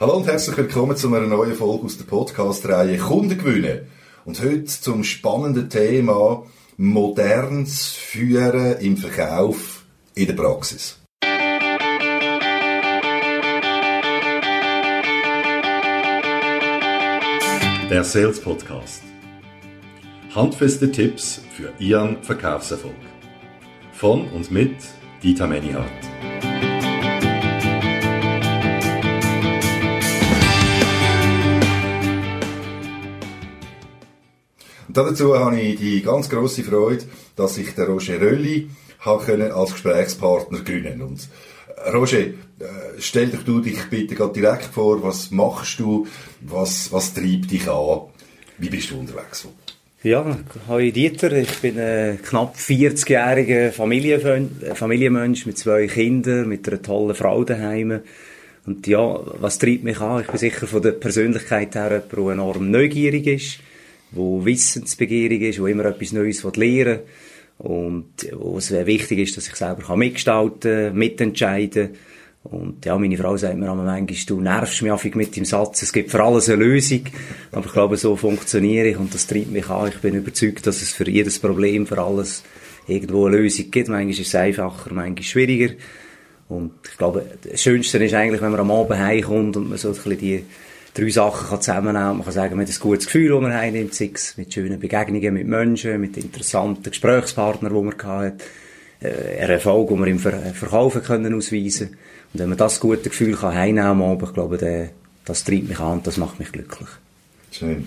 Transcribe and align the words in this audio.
Hallo 0.00 0.16
und 0.16 0.26
herzlich 0.26 0.56
willkommen 0.56 0.96
zu 0.96 1.06
einer 1.06 1.20
neuen 1.20 1.54
Folge 1.54 1.84
aus 1.84 1.96
der 1.96 2.04
Podcast-Reihe 2.04 2.98
Kunden 2.98 3.38
gewinnen. 3.38 3.86
Und 4.24 4.42
heute 4.42 4.64
zum 4.64 5.04
spannenden 5.04 5.70
Thema 5.70 6.44
modernes 6.76 7.92
Führen 7.92 8.76
im 8.80 8.96
Verkauf 8.96 9.84
in 10.16 10.26
der 10.26 10.34
Praxis. 10.34 10.98
Der 17.88 18.02
Sales 18.02 18.40
Podcast. 18.40 19.04
Handfeste 20.34 20.90
Tipps 20.90 21.40
für 21.56 21.72
Ihren 21.78 22.20
Verkaufserfolg. 22.24 22.96
Von 23.92 24.28
und 24.30 24.50
mit 24.50 24.74
Dieter 25.22 25.46
Menihardt. 25.46 26.13
Dazu 34.96 35.36
habe 35.38 35.60
ich 35.60 35.78
die 35.78 36.02
ganz 36.02 36.28
große 36.28 36.62
Freude, 36.62 37.04
dass 37.36 37.58
ich 37.58 37.74
den 37.74 37.86
Roger 37.86 38.20
Rölli 38.20 38.70
als 39.52 39.72
Gesprächspartner 39.72 40.60
gewinnen 40.60 41.02
Und 41.02 41.28
äh, 41.76 41.90
Roger, 41.90 42.20
äh, 42.20 42.32
stell 42.98 43.26
dich 43.26 43.42
du 43.42 43.60
dich 43.60 43.84
bitte 43.90 44.14
direkt 44.34 44.64
vor, 44.64 45.02
was 45.02 45.30
machst 45.30 45.78
du, 45.80 46.06
was, 46.40 46.92
was 46.92 47.12
treibt 47.12 47.50
dich 47.50 47.68
an, 47.68 48.02
wie 48.58 48.70
bist 48.70 48.90
du 48.90 48.98
unterwegs? 48.98 49.46
Ja, 50.02 50.38
hi 50.68 50.92
Dieter, 50.92 51.32
ich 51.32 51.58
bin 51.60 51.78
ein 51.78 52.20
knapp 52.22 52.56
40-jähriger 52.56 53.72
Familienmensch 53.72 55.46
mit 55.46 55.58
zwei 55.58 55.86
Kindern, 55.86 56.48
mit 56.48 56.68
einer 56.68 56.82
tollen 56.82 57.14
Frau 57.14 57.42
daheim. 57.42 58.00
Und 58.66 58.86
ja, 58.86 59.20
was 59.40 59.58
treibt 59.58 59.82
mich 59.82 60.00
an? 60.00 60.20
Ich 60.20 60.26
bin 60.26 60.38
sicher 60.38 60.66
von 60.66 60.82
der 60.82 60.92
Persönlichkeit 60.92 61.74
her 61.74 61.90
jemand, 61.90 62.12
der 62.12 62.32
enorm 62.32 62.70
neugierig 62.70 63.26
ist 63.26 63.58
wo 64.14 64.44
wissensbegierig 64.44 65.42
ist, 65.42 65.60
wo 65.60 65.66
immer 65.66 65.84
etwas 65.86 66.12
Neues 66.12 66.42
lernen 66.42 66.56
will 66.56 67.00
und 67.58 68.06
wo 68.32 68.58
es 68.58 68.70
wichtig 68.70 69.18
ist, 69.20 69.36
dass 69.36 69.48
ich 69.48 69.54
selber 69.54 69.96
mitgestalten 69.96 70.96
mitentscheiden 70.96 71.90
und 72.44 72.84
ja, 72.84 72.98
meine 72.98 73.16
Frau 73.16 73.36
sagt 73.38 73.56
mir 73.56 73.64
immer 73.64 73.82
manchmal, 73.82 74.18
du 74.26 74.40
nervst 74.40 74.82
mich 74.82 74.92
einfach 74.92 75.14
mit 75.14 75.34
dem 75.34 75.46
Satz, 75.46 75.82
es 75.82 75.94
gibt 75.94 76.10
für 76.10 76.22
alles 76.22 76.50
eine 76.50 76.62
Lösung. 76.62 77.04
Aber 77.52 77.64
ich 77.64 77.72
glaube, 77.72 77.96
so 77.96 78.16
funktioniere 78.16 78.88
ich 78.88 78.98
und 78.98 79.14
das 79.14 79.26
treibt 79.26 79.50
mich 79.50 79.68
an. 79.70 79.88
Ich 79.88 79.98
bin 80.00 80.14
überzeugt, 80.14 80.66
dass 80.66 80.82
es 80.82 80.92
für 80.92 81.08
jedes 81.08 81.38
Problem, 81.38 81.86
für 81.86 81.98
alles 81.98 82.42
irgendwo 82.86 83.26
eine 83.26 83.38
Lösung 83.38 83.70
gibt. 83.70 83.88
Manchmal 83.88 84.10
ist 84.10 84.20
es 84.20 84.34
einfacher, 84.34 84.92
manchmal 84.92 85.22
schwieriger. 85.22 85.72
Und 86.46 86.72
ich 86.90 86.98
glaube, 86.98 87.24
das 87.50 87.62
Schönste 87.62 87.96
ist 88.04 88.12
eigentlich, 88.12 88.42
wenn 88.42 88.50
man 88.50 88.60
am 88.60 88.70
Abend 88.70 88.98
heimkommt 88.98 89.56
und 89.56 89.70
man 89.70 89.78
so 89.78 89.88
ein 89.88 89.94
bisschen 89.94 90.18
die 90.18 90.44
drei 90.94 91.10
Sachen 91.10 91.48
kann 91.48 91.60
zusammennehmen 91.60 92.16
Man 92.16 92.24
kann 92.24 92.32
sagen, 92.32 92.56
man 92.56 92.66
hat 92.66 92.72
ein 92.72 92.80
gutes 92.80 93.06
Gefühl, 93.06 93.30
das 93.30 93.42
man 93.42 93.52
einnimmt, 93.52 93.94
sei 93.94 94.10
es 94.14 94.36
mit 94.36 94.54
schönen 94.54 94.80
Begegnungen 94.80 95.34
mit 95.34 95.46
Menschen, 95.46 96.00
mit 96.00 96.16
interessanten 96.16 96.84
Gesprächspartnern, 96.84 97.74
die 97.74 97.82
man 97.82 97.98
hat, 98.02 98.42
äh, 99.00 99.40
einen 99.40 99.50
Erfolg, 99.50 99.88
den 99.88 99.98
wir 99.98 100.06
im 100.06 100.18
Ver 100.18 100.40
Verkaufen 100.54 101.02
können 101.02 101.34
ausweisen 101.34 101.88
Und 102.32 102.40
wenn 102.40 102.48
man 102.48 102.58
das 102.58 102.80
gute 102.80 103.10
Gefühl 103.10 103.34
kann 103.34 103.54
heimnehmen 103.54 104.18
kann, 104.18 104.28
ich 104.28 104.34
glaube, 104.34 104.90
das 105.24 105.44
treibt 105.44 105.68
mich 105.68 105.80
an 105.80 106.02
das 106.02 106.16
macht 106.16 106.38
mich 106.38 106.52
glücklich. 106.52 106.88
Schön. 107.50 107.86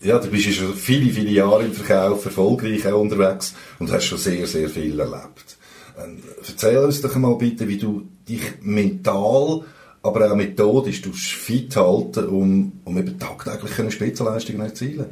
Ja, 0.00 0.18
du 0.18 0.28
bist 0.28 0.52
schon 0.52 0.74
viele, 0.74 1.10
viele 1.10 1.30
Jahre 1.30 1.64
im 1.64 1.72
Verkauf 1.72 2.24
erfolgreich 2.24 2.86
auch 2.86 3.00
unterwegs 3.00 3.54
und 3.78 3.90
hast 3.90 4.04
schon 4.04 4.18
sehr, 4.18 4.46
sehr 4.46 4.68
viel 4.68 4.98
erlebt. 4.98 5.56
Ähm, 5.98 6.22
erzähl 6.46 6.78
uns 6.78 7.00
doch 7.00 7.14
mal 7.16 7.34
bitte, 7.36 7.66
wie 7.66 7.78
du 7.78 8.06
dich 8.28 8.42
mental 8.60 9.64
aber 10.06 10.30
auch 10.30 10.36
methodisch 10.36 11.36
fit 11.36 11.76
halten, 11.76 12.26
um, 12.26 12.72
um 12.84 12.98
eben 12.98 13.18
tagtäglich 13.18 13.78
eine 13.78 13.90
Spitzenleistung 13.90 14.56
zu 14.56 14.62
erzielen? 14.62 15.06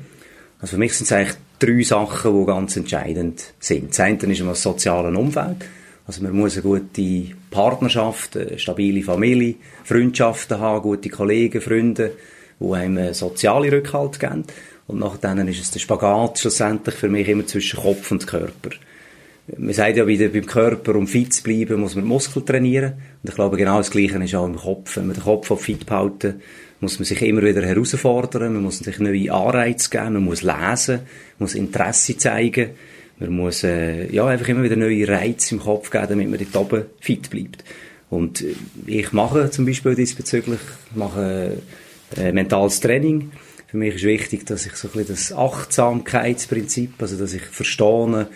Also 0.61 0.73
für 0.73 0.79
mich 0.79 0.95
sind 0.95 1.05
es 1.05 1.13
eigentlich 1.13 1.37
drei 1.59 1.83
Sachen, 1.83 2.41
die 2.41 2.47
ganz 2.47 2.77
entscheidend 2.77 3.43
sind. 3.59 3.91
Das 3.91 4.01
eine 4.01 4.33
ist 4.33 4.41
das 4.41 4.63
soziale 4.63 5.17
Umfeld. 5.17 5.57
Also 6.07 6.23
man 6.23 6.33
muss 6.33 6.55
eine 6.55 6.63
gute 6.63 7.35
Partnerschaft, 7.51 8.37
eine 8.37 8.59
stabile 8.59 9.03
Familie, 9.03 9.57
Freundschaften 9.85 10.59
haben, 10.59 10.83
gute 10.83 11.09
Kollegen, 11.09 11.61
Freunde, 11.61 12.13
die 12.61 12.73
einem 12.73 13.15
sozialen 13.15 13.71
Rückhalt 13.71 14.21
geben. 14.21 14.45
Und 14.87 14.99
nach 14.99 15.17
denen 15.17 15.49
ist 15.49 15.63
es 15.63 15.71
der 15.71 15.81
Spagat 15.81 16.39
schlussendlich 16.39 16.95
für 16.95 17.09
mich 17.09 17.29
immer 17.29 17.47
zwischen 17.47 17.81
Kopf 17.81 18.11
und 18.11 18.27
Körper 18.27 18.71
man 19.59 19.75
sagt 19.75 19.97
ja 19.97 20.07
wieder, 20.07 20.29
beim 20.29 20.47
Körper, 20.47 20.95
um 20.95 21.07
fit 21.07 21.33
zu 21.35 21.43
bleiben, 21.43 21.81
muss 21.81 21.95
man 21.95 22.05
Muskel 22.05 22.45
trainieren. 22.45 22.95
Und 23.23 23.29
ich 23.29 23.35
glaube, 23.35 23.57
genau 23.57 23.79
das 23.79 23.91
Gleiche 23.91 24.23
ist 24.23 24.35
auch 24.35 24.47
im 24.47 24.57
Kopf. 24.57 24.97
Wenn 24.97 25.07
man 25.07 25.17
den 25.17 25.23
Kopf 25.23 25.61
fit 25.61 25.85
behalten 25.85 26.41
muss 26.85 26.99
man 26.99 27.07
sich 27.07 27.23
immer 27.23 27.43
wieder 27.43 27.65
herausfordern, 27.65 28.53
man 28.53 28.63
muss 28.63 28.79
sich 28.79 28.99
neue 28.99 29.33
Anreize 29.33 29.91
geben, 29.91 30.15
man 30.15 30.25
muss 30.25 30.43
lesen, 30.43 30.97
man 30.97 31.39
muss 31.39 31.55
Interesse 31.55 32.17
zeigen, 32.17 32.71
man 33.19 33.31
muss 33.31 33.65
äh, 33.65 34.13
ja, 34.13 34.27
einfach 34.27 34.49
immer 34.49 34.63
wieder 34.63 34.77
neue 34.77 35.09
Reize 35.09 35.55
im 35.55 35.61
Kopf 35.61 35.91
geben, 35.91 36.07
damit 36.09 36.31
man 36.31 36.39
dort 36.39 36.57
oben 36.57 36.85
fit 37.01 37.31
bleibt. 37.31 37.65
Und 38.11 38.43
äh, 38.43 38.55
ich 38.87 39.13
mache 39.13 39.51
zum 39.51 39.67
Beispiel 39.67 39.95
diesbezüglich 39.95 40.61
mache, 40.95 41.57
äh, 42.17 42.33
mentales 42.33 42.81
Training. 42.81 43.33
Für 43.75 43.79
mich 43.79 43.97
ist 43.97 44.05
wichtig, 44.05 44.47
dass 44.47 44.67
ich 44.67 44.77
so 44.77 44.87
ein 44.87 44.93
bisschen 44.93 45.17
das 45.17 45.33
Achtsamkeitsprinzip, 45.33 46.93
also 47.01 47.17
dass 47.17 47.35
ich 47.35 47.43
verstehe, 47.43 48.29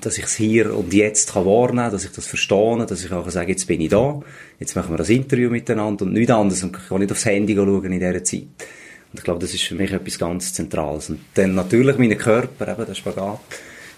dass 0.00 0.18
ich 0.18 0.24
es 0.24 0.34
hier 0.34 0.76
und 0.76 0.92
jetzt 0.92 1.32
kann 1.32 1.46
wahrnehmen 1.46 1.92
dass 1.92 2.04
ich 2.04 2.10
das 2.10 2.26
verstehe, 2.26 2.84
dass 2.84 3.04
ich 3.04 3.12
auch 3.12 3.30
sagen 3.30 3.50
jetzt 3.50 3.68
bin 3.68 3.80
ich 3.80 3.90
da, 3.90 4.20
jetzt 4.58 4.74
machen 4.74 4.92
wir 4.92 4.96
das 4.96 5.10
Interview 5.10 5.48
miteinander 5.48 6.06
und 6.06 6.12
nichts 6.12 6.32
anderes 6.32 6.64
und 6.64 6.76
ich 6.76 6.88
kann 6.88 6.98
nicht 6.98 7.12
aufs 7.12 7.24
Handy 7.26 7.54
schauen 7.54 7.84
in 7.84 8.00
dieser 8.00 8.24
Zeit. 8.24 8.42
Und 8.42 9.18
ich 9.18 9.22
glaube, 9.22 9.38
das 9.38 9.54
ist 9.54 9.62
für 9.62 9.76
mich 9.76 9.92
etwas 9.92 10.18
ganz 10.18 10.52
Zentrales. 10.52 11.08
Und 11.10 11.20
dann 11.34 11.54
natürlich 11.54 11.96
mein 11.96 12.18
Körper, 12.18 12.66
eben 12.66 12.84
der 12.84 12.94
Spagat, 12.94 13.38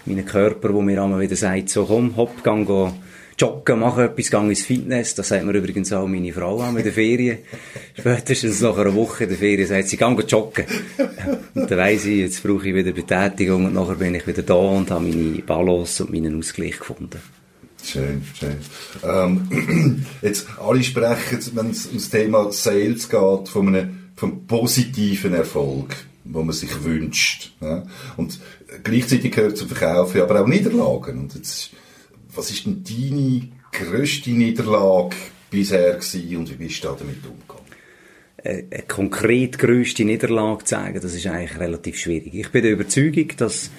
mein 0.05 0.23
Körper, 0.23 0.71
wo 0.75 0.83
mir 0.83 1.01
einmal 1.01 1.21
wieder 1.21 1.35
sagt, 1.35 1.69
so 1.69 1.85
komm, 1.85 2.15
hopp, 2.15 2.43
gang 2.43 2.67
go 2.67 2.93
joggen, 3.37 3.79
mache 3.79 4.05
etwas, 4.05 4.29
gehe 4.29 4.39
ins 4.39 4.65
Fitness. 4.65 5.15
Das 5.15 5.29
sagt 5.29 5.45
mir 5.45 5.53
übrigens 5.53 5.91
auch 5.93 6.07
meine 6.07 6.33
Frau 6.33 6.59
an 6.61 6.77
in 6.77 6.83
der 6.83 6.93
Ferien. 6.93 7.39
Spätestens 7.97 8.61
nach 8.61 8.77
einer 8.77 8.93
Woche 8.93 9.23
in 9.23 9.29
der 9.29 9.37
Ferien 9.37 9.67
sagt 9.67 9.87
sie, 9.87 9.97
geh 9.97 10.05
joggen. 10.05 10.65
Und 11.55 11.69
dann 11.69 11.77
weiss 11.77 12.05
ich, 12.05 12.19
jetzt 12.19 12.43
brauche 12.43 12.67
ich 12.67 12.75
wieder 12.75 12.91
Betätigung 12.91 13.65
und 13.65 13.73
nachher 13.73 13.95
bin 13.95 14.15
ich 14.15 14.27
wieder 14.27 14.43
da 14.43 14.53
und 14.53 14.91
habe 14.91 15.05
meine 15.05 15.41
Balance 15.41 16.03
und 16.03 16.11
meinen 16.11 16.37
Ausgleich 16.37 16.79
gefunden. 16.79 17.19
Schön, 17.83 18.23
schön. 18.37 18.57
Ähm, 19.03 20.05
jetzt, 20.21 20.47
alle 20.59 20.83
sprechen, 20.83 21.39
wenn 21.53 21.71
es 21.71 21.87
ums 21.87 22.09
Thema 22.09 22.51
Sales 22.51 23.09
geht, 23.09 23.49
von 23.49 23.67
einem, 23.67 24.11
vom 24.15 24.45
positiven 24.45 25.33
Erfolg, 25.33 25.95
wo 26.23 26.43
man 26.43 26.53
sich 26.53 26.83
wünscht. 26.83 27.53
Ja? 27.59 27.83
Und 28.17 28.39
gleichzeitig 28.83 29.31
gehört 29.31 29.57
zum 29.57 29.67
Verkauf 29.67 30.15
aber 30.15 30.41
auch 30.41 30.47
Niederlagen. 30.47 31.21
Und 31.21 31.35
jetzt 31.35 31.71
was 32.35 32.51
ist 32.51 32.65
denn 32.65 32.83
deine 32.83 33.49
grösste 33.71 34.31
Niederlage 34.31 35.15
bisher 35.49 35.93
gewesen 35.93 36.37
und 36.37 36.49
wie 36.49 36.65
bist 36.65 36.83
du 36.83 36.87
damit 36.87 37.17
umgegangen? 37.25 37.61
Eine 38.43 38.83
konkret 38.87 39.59
grösste 39.59 40.03
Niederlage 40.03 40.63
zu 40.63 40.75
sagen, 40.75 40.99
das 40.99 41.13
ist 41.13 41.27
eigentlich 41.27 41.59
relativ 41.59 41.99
schwierig. 41.99 42.33
Ich 42.33 42.49
bin 42.49 42.63
der 42.63 42.71
Überzeugung, 42.71 43.27
dass, 43.37 43.69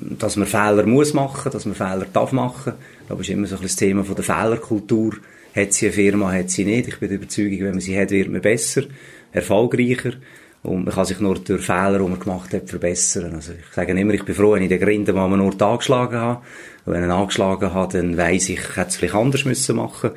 dass 0.00 0.36
man 0.36 0.46
Fehler 0.46 0.86
muss 0.86 1.12
machen, 1.12 1.50
dass 1.50 1.66
man 1.66 1.74
Fehler 1.74 2.06
darf 2.12 2.30
machen. 2.30 2.74
Das 3.08 3.18
ist 3.18 3.30
immer 3.30 3.48
so 3.48 3.56
ein 3.56 3.62
das 3.62 3.76
Thema 3.76 4.04
von 4.04 4.14
der 4.14 4.24
Fehlerkultur. 4.24 5.16
Hat 5.56 5.72
sie 5.72 5.86
eine 5.86 5.94
Firma, 5.94 6.32
hat 6.32 6.50
sie 6.50 6.64
nicht. 6.64 6.86
Ich 6.86 6.98
bin 6.98 7.08
der 7.08 7.18
Überzeugung, 7.18 7.58
wenn 7.60 7.70
man 7.72 7.80
sie 7.80 7.98
hat, 7.98 8.12
wird 8.12 8.28
man 8.28 8.40
besser, 8.40 8.84
erfolgreicher. 9.32 10.12
Und 10.62 10.84
man 10.84 10.94
kann 10.94 11.06
sich 11.06 11.20
nur 11.20 11.38
durch 11.38 11.64
Fehler, 11.64 11.98
die 11.98 12.04
man 12.04 12.20
gemacht 12.20 12.52
hat, 12.52 12.68
verbessern. 12.68 13.34
Also 13.34 13.52
ich 13.52 13.74
sage 13.74 13.92
immer, 13.92 14.12
ich 14.12 14.24
bin 14.24 14.34
froh, 14.34 14.52
wenn 14.52 14.62
ich 14.62 14.68
den 14.68 14.80
Grinden 14.80 15.14
mal 15.14 15.28
nur 15.28 15.60
angeschlagen 15.62 16.18
habe. 16.18 16.42
Und 16.84 16.92
wenn 16.92 17.02
ich 17.02 17.08
ihn 17.08 17.12
angeschlagen 17.12 17.72
habe, 17.72 17.92
dann 17.92 18.16
weiss 18.16 18.50
ich, 18.50 18.58
ich 18.58 18.76
hätte 18.76 18.88
es 18.88 18.96
vielleicht 18.96 19.14
anders 19.14 19.44
müssen 19.44 19.76
machen 19.76 20.10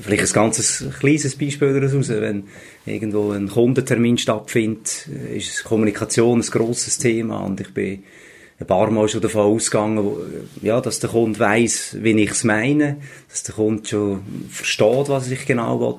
Vielleicht 0.00 0.24
ein 0.24 0.32
ganz 0.34 0.84
kleines 1.00 1.36
Beispiel 1.36 1.80
daraus. 1.80 2.08
Wenn 2.10 2.44
irgendwo 2.84 3.32
ein 3.32 3.48
Kundentermin 3.48 4.18
stattfindet, 4.18 5.08
ist 5.34 5.64
Kommunikation 5.64 6.40
ein 6.40 6.46
grosses 6.46 6.98
Thema. 6.98 7.40
Und 7.40 7.60
ich 7.60 7.72
bin 7.72 8.04
ein 8.60 8.66
paar 8.66 8.90
Mal 8.90 9.08
schon 9.08 9.22
davon 9.22 9.54
ausgegangen, 9.54 10.04
ja, 10.60 10.80
dass 10.80 11.00
der 11.00 11.10
Kunde 11.10 11.38
weiss, 11.38 11.96
wie 12.00 12.20
ich 12.20 12.30
es 12.30 12.44
meine, 12.44 12.98
dass 13.30 13.44
der 13.44 13.54
Kunde 13.54 13.88
schon 13.88 14.20
versteht, 14.50 15.08
was 15.08 15.30
ich 15.30 15.46
genau 15.46 15.80
will 15.80 15.96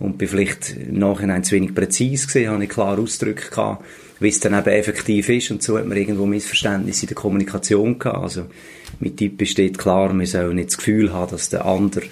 und 0.00 0.18
bin 0.18 0.28
vielleicht 0.28 0.76
im 0.76 0.98
Nachhinein 0.98 1.44
zu 1.44 1.54
wenig 1.54 1.74
präzise 1.74 2.26
gewesen, 2.26 2.50
habe 2.50 2.64
ich 2.64 2.70
klar 2.70 2.98
Ausdrücke 2.98 3.50
gehabt, 3.50 3.84
wie 4.18 4.28
es 4.28 4.40
dann 4.40 4.58
eben 4.58 4.70
effektiv 4.70 5.28
ist 5.28 5.50
und 5.50 5.62
so 5.62 5.78
hat 5.78 5.86
man 5.86 5.96
irgendwo 5.96 6.26
Missverständnisse 6.26 7.02
in 7.02 7.08
der 7.08 7.16
Kommunikation 7.16 7.98
gehabt. 7.98 8.18
Also 8.18 8.46
mein 8.98 9.14
Tipp 9.14 9.38
besteht 9.38 9.78
klar, 9.78 10.12
man 10.12 10.26
soll 10.26 10.54
nicht 10.54 10.70
das 10.70 10.78
Gefühl 10.78 11.12
haben, 11.12 11.30
dass 11.30 11.50
der 11.50 11.64
andere 11.66 12.06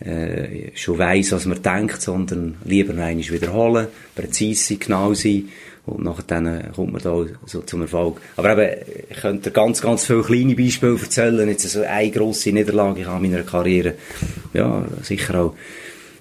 äh, 0.00 0.70
schon 0.74 0.98
weiss, 0.98 1.32
was 1.32 1.46
man 1.46 1.62
denkt, 1.62 2.02
sondern 2.02 2.56
lieber 2.64 2.92
einmal 2.92 3.16
wiederholen, 3.16 3.88
präzise 4.14 4.68
sein, 4.68 4.78
genau 4.80 5.14
sein 5.14 5.48
und 5.84 6.02
nachher 6.02 6.24
dann 6.26 6.72
kommt 6.72 6.92
man 6.92 7.02
da 7.02 7.24
so 7.44 7.60
zum 7.60 7.82
Erfolg. 7.82 8.20
Aber 8.36 8.58
eben, 8.58 8.82
ich 9.10 9.18
könnte 9.18 9.50
ganz, 9.50 9.80
ganz 9.80 10.06
viele 10.06 10.22
kleine 10.22 10.54
Beispiele 10.54 10.98
erzählen, 10.98 11.48
jetzt 11.48 11.68
so 11.68 11.82
eine 11.82 12.10
grosse 12.10 12.50
Niederlage 12.50 13.02
in 13.02 13.22
meiner 13.22 13.42
Karriere, 13.44 13.94
ja, 14.52 14.84
sicher 15.02 15.40
auch 15.40 15.54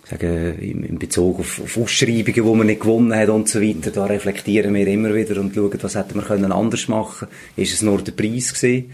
sagen, 0.05 0.59
in 0.59 0.99
Bezug 0.99 1.39
auf, 1.39 1.61
auf 1.61 1.77
Ausschreibungen, 1.77 2.33
die 2.33 2.41
man 2.41 2.67
nicht 2.67 2.81
gewonnen 2.81 3.15
hat 3.15 3.29
und 3.29 3.49
so 3.49 3.61
weiter, 3.61 3.91
da 3.91 4.05
reflektieren 4.05 4.73
wir 4.73 4.87
immer 4.87 5.13
wieder 5.13 5.39
und 5.39 5.53
schauen, 5.53 5.77
was 5.81 5.95
hätten 5.95 6.15
wir 6.15 6.23
können 6.23 6.51
anders 6.51 6.87
machen 6.87 7.27
Ist 7.55 7.73
es 7.73 7.81
nur 7.81 8.01
der 8.01 8.11
Preis 8.11 8.53
gewesen? 8.53 8.91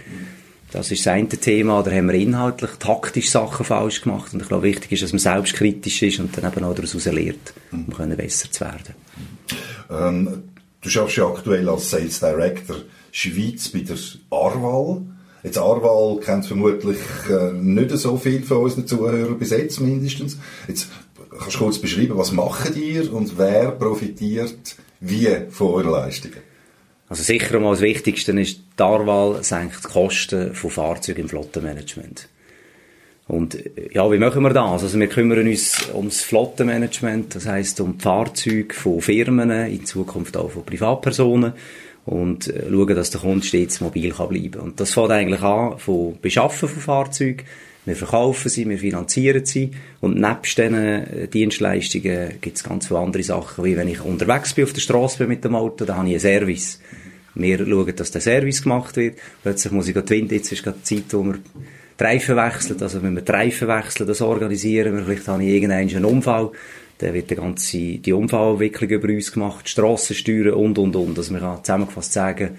Das 0.72 0.90
ist 0.90 1.06
das 1.06 1.14
eine 1.14 1.28
Thema, 1.28 1.84
da 1.84 1.92
haben 1.92 2.08
wir 2.08 2.14
inhaltlich, 2.14 2.72
taktisch 2.80 3.30
Sachen 3.30 3.66
falsch 3.66 4.02
gemacht 4.02 4.34
und 4.34 4.42
ich 4.42 4.48
glaube, 4.48 4.64
wichtig 4.64 4.94
ist, 4.94 5.04
dass 5.04 5.12
man 5.12 5.20
selbstkritisch 5.20 6.02
ist 6.02 6.20
und 6.20 6.36
dann 6.38 6.50
eben 6.50 6.64
auch 6.64 6.74
daraus 6.74 7.06
lernt, 7.06 7.54
um 7.74 7.90
können 7.90 8.16
besser 8.16 8.50
zu 8.50 8.62
werden. 8.62 8.96
Ähm, 9.90 10.44
du 10.80 10.90
schaffst 10.90 11.18
ja 11.18 11.28
aktuell 11.28 11.68
als 11.68 11.90
Sales 11.90 12.22
Director 12.22 12.78
Schweiz 13.12 13.68
bei 13.68 13.80
der 13.80 13.98
Arval. 14.30 15.02
Jetzt 15.44 15.58
Arval 15.58 16.20
kennt 16.20 16.46
vermutlich 16.46 17.00
äh, 17.30 17.52
nicht 17.54 17.92
so 17.92 18.18
viel 18.18 18.44
von 18.44 18.58
unseren 18.58 18.86
Zuhörern, 18.86 19.40
bis 19.40 19.50
jetzt 19.50 19.80
mindestens. 19.80 20.38
Jetzt 20.68 20.88
kannst 21.40 21.56
du 21.56 21.60
kurz 21.60 21.80
beschreiben, 21.80 22.18
was 22.18 22.32
machen 22.32 22.76
ihr 22.76 23.12
und 23.12 23.38
wer 23.38 23.72
profitiert 23.72 24.76
wie 25.00 25.30
von 25.50 25.68
euren 25.68 25.92
Leistungen? 25.92 26.38
Also 27.10 27.24
sicher 27.24 27.56
einmal 27.56 27.74
das 27.74 27.82
Wichtigste 27.82 28.32
ist, 28.40 28.62
die 28.78 28.84
Arval 28.84 29.44
senkt 29.44 29.84
die 29.84 29.88
Kosten 29.90 30.54
von 30.54 30.70
Fahrzeugen 30.70 31.22
im 31.22 31.30
Flottenmanagement. 31.30 32.30
Und 33.28 33.58
ja, 33.94 34.12
wie 34.12 34.18
machen 34.18 34.44
wir 34.44 34.50
das? 34.52 34.84
Also 34.84 35.00
wir 35.00 35.08
kümmern 35.08 35.48
uns 35.48 35.90
ums 35.94 36.22
Flottenmanagement, 36.22 37.36
das 37.36 37.46
heißt 37.48 37.80
um 37.82 37.98
die 37.98 38.04
Fahrzeuge 38.04 38.74
von 38.74 39.02
Firmen, 39.02 39.52
in 39.52 39.86
Zukunft 39.86 40.38
auch 40.38 40.52
von 40.52 40.66
Privatpersonen 40.66 41.54
und 42.06 42.48
äh, 42.48 42.70
schauen, 42.70 42.96
dass 42.96 43.12
der 43.12 43.22
Kunde 43.22 43.46
stets 43.46 43.82
mobil 43.82 44.12
kann 44.12 44.30
bleiben 44.30 44.62
Und 44.62 44.80
das 44.80 44.94
fängt 44.94 45.12
eigentlich 45.12 45.42
an 45.42 45.78
von 45.78 46.18
Beschaffen 46.22 46.70
von 46.70 46.82
Fahrzeugen. 46.82 47.46
Wir 47.84 47.96
verkaufen 47.96 48.50
sie, 48.50 48.70
wir 48.70 48.78
finanzieren 48.78 49.44
sie 49.44 49.72
und 50.02 50.20
nebst 50.20 50.58
diesen 50.58 50.76
äh, 50.76 51.28
Dienstleistungen 51.28 52.34
gibt 52.40 52.58
es 52.58 52.64
ganz 52.64 52.88
viele 52.88 53.00
andere 53.00 53.24
Sachen, 53.24 53.64
wie 53.64 53.76
wenn 53.76 53.88
ich 53.88 54.02
unterwegs 54.02 54.54
bin 54.54 54.66
auf 54.66 54.74
der 54.74 54.82
Straße 54.82 55.18
bin 55.18 55.30
mit 55.30 55.44
dem 55.44 55.56
Auto, 55.56 55.86
dann 55.86 55.98
habe 55.98 56.08
ich 56.08 56.14
einen 56.14 56.20
Service. 56.20 56.80
Wir 57.34 57.58
schauen, 57.58 57.96
dass 57.96 58.12
der 58.12 58.22
Service 58.22 58.62
gemacht 58.62 58.98
wird. 58.98 59.18
Plötzlich 59.42 59.74
muss 59.74 59.88
ich 59.88 59.96
die 59.96 60.10
Wind, 60.10 60.32
jetzt 60.32 60.52
ist 60.52 60.64
gerade 60.64 60.78
die 60.80 60.96
Zeit, 60.96 61.14
wo 61.14 61.24
wir 61.24 61.40
die 62.00 62.04
Reifen 62.04 62.36
wechseln, 62.36 62.82
also 62.82 63.02
wenn 63.02 63.16
wir 63.16 63.22
die 63.22 63.32
Reifen 63.32 63.68
wechseln, 63.68 64.08
das 64.08 64.22
organisieren 64.22 64.96
wir, 64.96 65.04
vielleicht 65.04 65.28
habe 65.28 65.44
ich 65.44 65.50
irgendeinen 65.50 66.06
Unfall, 66.06 66.52
dann 67.02 67.14
wird 67.14 67.32
die 67.32 67.36
ganze, 67.36 67.78
die 67.78 68.14
Unfallabwicklung 68.14 68.90
über 68.90 69.10
uns 69.10 69.32
gemacht, 69.32 69.68
Strassensteuern 69.68 70.54
und, 70.54 70.78
und, 70.78 70.96
und. 70.96 71.18
Also 71.18 71.34
man 71.34 71.42
kann 71.42 71.64
zusammengefasst 71.64 72.14
sagen, 72.14 72.52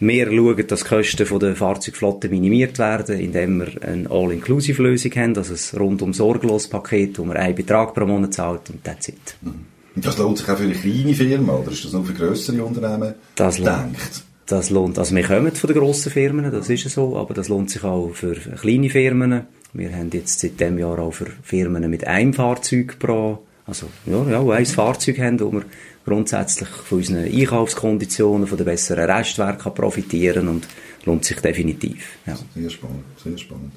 wir 0.00 0.26
schauen, 0.26 0.66
dass 0.66 0.82
die 0.82 0.88
Kosten 0.88 1.26
von 1.26 1.38
der 1.38 1.54
Fahrzeugflotte 1.54 2.28
minimiert 2.28 2.78
werden, 2.78 3.20
indem 3.20 3.60
wir 3.60 3.82
eine 3.82 4.10
All-Inclusive-Lösung 4.10 5.12
haben, 5.12 5.36
also 5.36 5.54
ein 5.54 5.78
rundum 5.80 6.12
sorglos 6.12 6.66
Paket, 6.66 7.18
wo 7.18 7.24
man 7.24 7.36
einen 7.36 7.54
Betrag 7.54 7.94
pro 7.94 8.04
Monat 8.04 8.34
zahlt 8.34 8.70
und 8.70 8.82
that's 8.82 9.08
it. 9.08 9.36
Mhm. 9.42 9.66
Das 9.94 10.18
lohnt 10.18 10.38
sich 10.38 10.48
auch 10.48 10.56
für 10.56 10.64
eine 10.64 10.72
kleine 10.72 11.14
Firma, 11.14 11.54
oder 11.54 11.70
ist 11.70 11.84
das 11.84 11.92
nur 11.92 12.04
für 12.04 12.14
grössere 12.14 12.64
Unternehmen 12.64 13.14
das 13.34 13.56
denkt? 13.56 14.24
Das 14.46 14.70
lohnt, 14.70 14.98
also 14.98 15.14
wir 15.14 15.22
kommen 15.22 15.52
von 15.52 15.68
den 15.68 15.78
grossen 15.78 16.10
Firmen, 16.10 16.50
das 16.50 16.68
ist 16.68 16.88
so, 16.90 17.16
aber 17.16 17.34
das 17.34 17.48
lohnt 17.48 17.70
sich 17.70 17.84
auch 17.84 18.10
für 18.12 18.34
kleine 18.34 18.90
Firmen. 18.90 19.42
Wir 19.74 19.94
haben 19.96 20.10
jetzt 20.12 20.40
seit 20.40 20.60
dem 20.60 20.78
Jahr 20.78 20.98
auch 20.98 21.12
für 21.12 21.26
Firmen 21.42 21.88
mit 21.88 22.06
einem 22.06 22.34
Fahrzeug 22.34 22.98
pro, 22.98 23.42
also, 23.66 23.88
ja, 24.06 24.28
ja, 24.28 24.46
ein 24.50 24.66
Fahrzeug 24.66 25.18
haben, 25.18 25.40
wo 25.40 25.52
wir 25.52 25.64
grundsätzlich 26.04 26.68
von 26.68 26.98
unseren 26.98 27.24
Einkaufskonditionen, 27.24 28.46
von 28.46 28.58
den 28.58 28.66
besseren 28.66 29.10
Restwerken 29.10 29.72
profitieren 29.72 30.48
und 30.48 30.66
lohnt 31.04 31.24
sich 31.24 31.40
definitiv. 31.40 32.18
Ja. 32.26 32.36
Sehr 32.54 32.70
spannend, 32.70 33.04
sehr 33.22 33.38
spannend. 33.38 33.72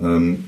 Ähm, 0.00 0.44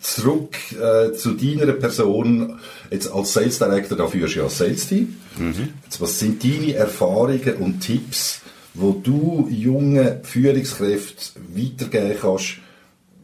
zurück 0.00 0.56
äh, 0.72 1.12
zu 1.12 1.32
deiner 1.32 1.72
Person, 1.72 2.58
jetzt 2.90 3.10
als 3.12 3.32
Sales 3.32 3.58
Director, 3.58 3.96
da 3.96 4.06
führst 4.06 4.34
du 4.34 4.38
ja 4.40 4.44
ein 4.44 4.50
Sales 4.50 4.88
Team. 4.88 5.16
Mhm. 5.38 5.68
Jetzt, 5.84 6.00
was 6.00 6.18
sind 6.18 6.42
deine 6.42 6.74
Erfahrungen 6.74 7.54
und 7.60 7.80
Tipps, 7.80 8.42
wo 8.74 8.92
du 8.92 9.48
junge 9.50 10.20
Führungskräfte 10.22 11.40
weitergeben 11.54 12.18
kannst, 12.20 12.58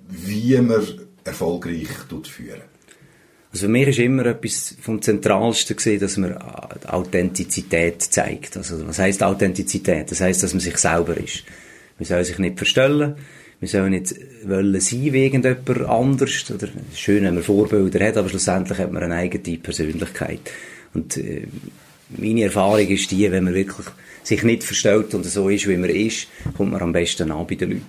wie 0.08 0.56
man 0.60 0.82
erfolgreich 1.24 1.88
führen 2.28 2.62
also 3.56 3.68
für 3.68 3.72
mich 3.72 3.88
ist 3.88 3.98
immer 4.00 4.26
etwas 4.26 4.76
vom 4.82 5.00
Zentralsten 5.00 5.76
gesehen, 5.76 5.98
dass 5.98 6.18
man 6.18 6.36
Authentizität 6.36 8.02
zeigt. 8.02 8.54
Also 8.58 8.86
was 8.86 8.98
heißt 8.98 9.22
Authentizität? 9.22 10.10
Das 10.10 10.20
heißt, 10.20 10.42
dass 10.42 10.52
man 10.52 10.60
sich 10.60 10.76
selber 10.76 11.16
ist. 11.16 11.42
Man 11.98 12.04
soll 12.04 12.22
sich 12.22 12.38
nicht 12.38 12.58
verstellen. 12.58 13.14
Wir 13.58 13.68
sollen 13.68 13.92
nicht 13.92 14.14
wollen 14.44 14.78
sein 14.78 15.10
wie 15.10 15.24
irgendjemand 15.24 15.88
anders. 15.88 16.50
Oder, 16.50 16.68
schön, 16.94 17.24
wenn 17.24 17.32
man 17.32 17.42
Vorbilder 17.42 18.06
hat, 18.06 18.18
aber 18.18 18.28
schlussendlich 18.28 18.76
hat 18.76 18.92
man 18.92 19.02
eine 19.02 19.14
eigene 19.14 19.56
Persönlichkeit. 19.56 20.40
Und 20.92 21.16
äh, 21.16 21.46
meine 22.10 22.42
Erfahrung 22.42 22.86
ist 22.86 23.10
die, 23.10 23.30
wenn 23.32 23.44
man 23.44 23.54
wirklich 23.54 23.86
sich 24.22 24.42
nicht 24.42 24.64
verstellt 24.64 25.14
und 25.14 25.24
so 25.24 25.48
ist, 25.48 25.66
wie 25.66 25.78
man 25.78 25.88
ist, 25.88 26.26
kommt 26.58 26.72
man 26.72 26.82
am 26.82 26.92
besten 26.92 27.32
an 27.32 27.46
bei 27.46 27.54
den 27.54 27.70
Leuten. 27.70 27.86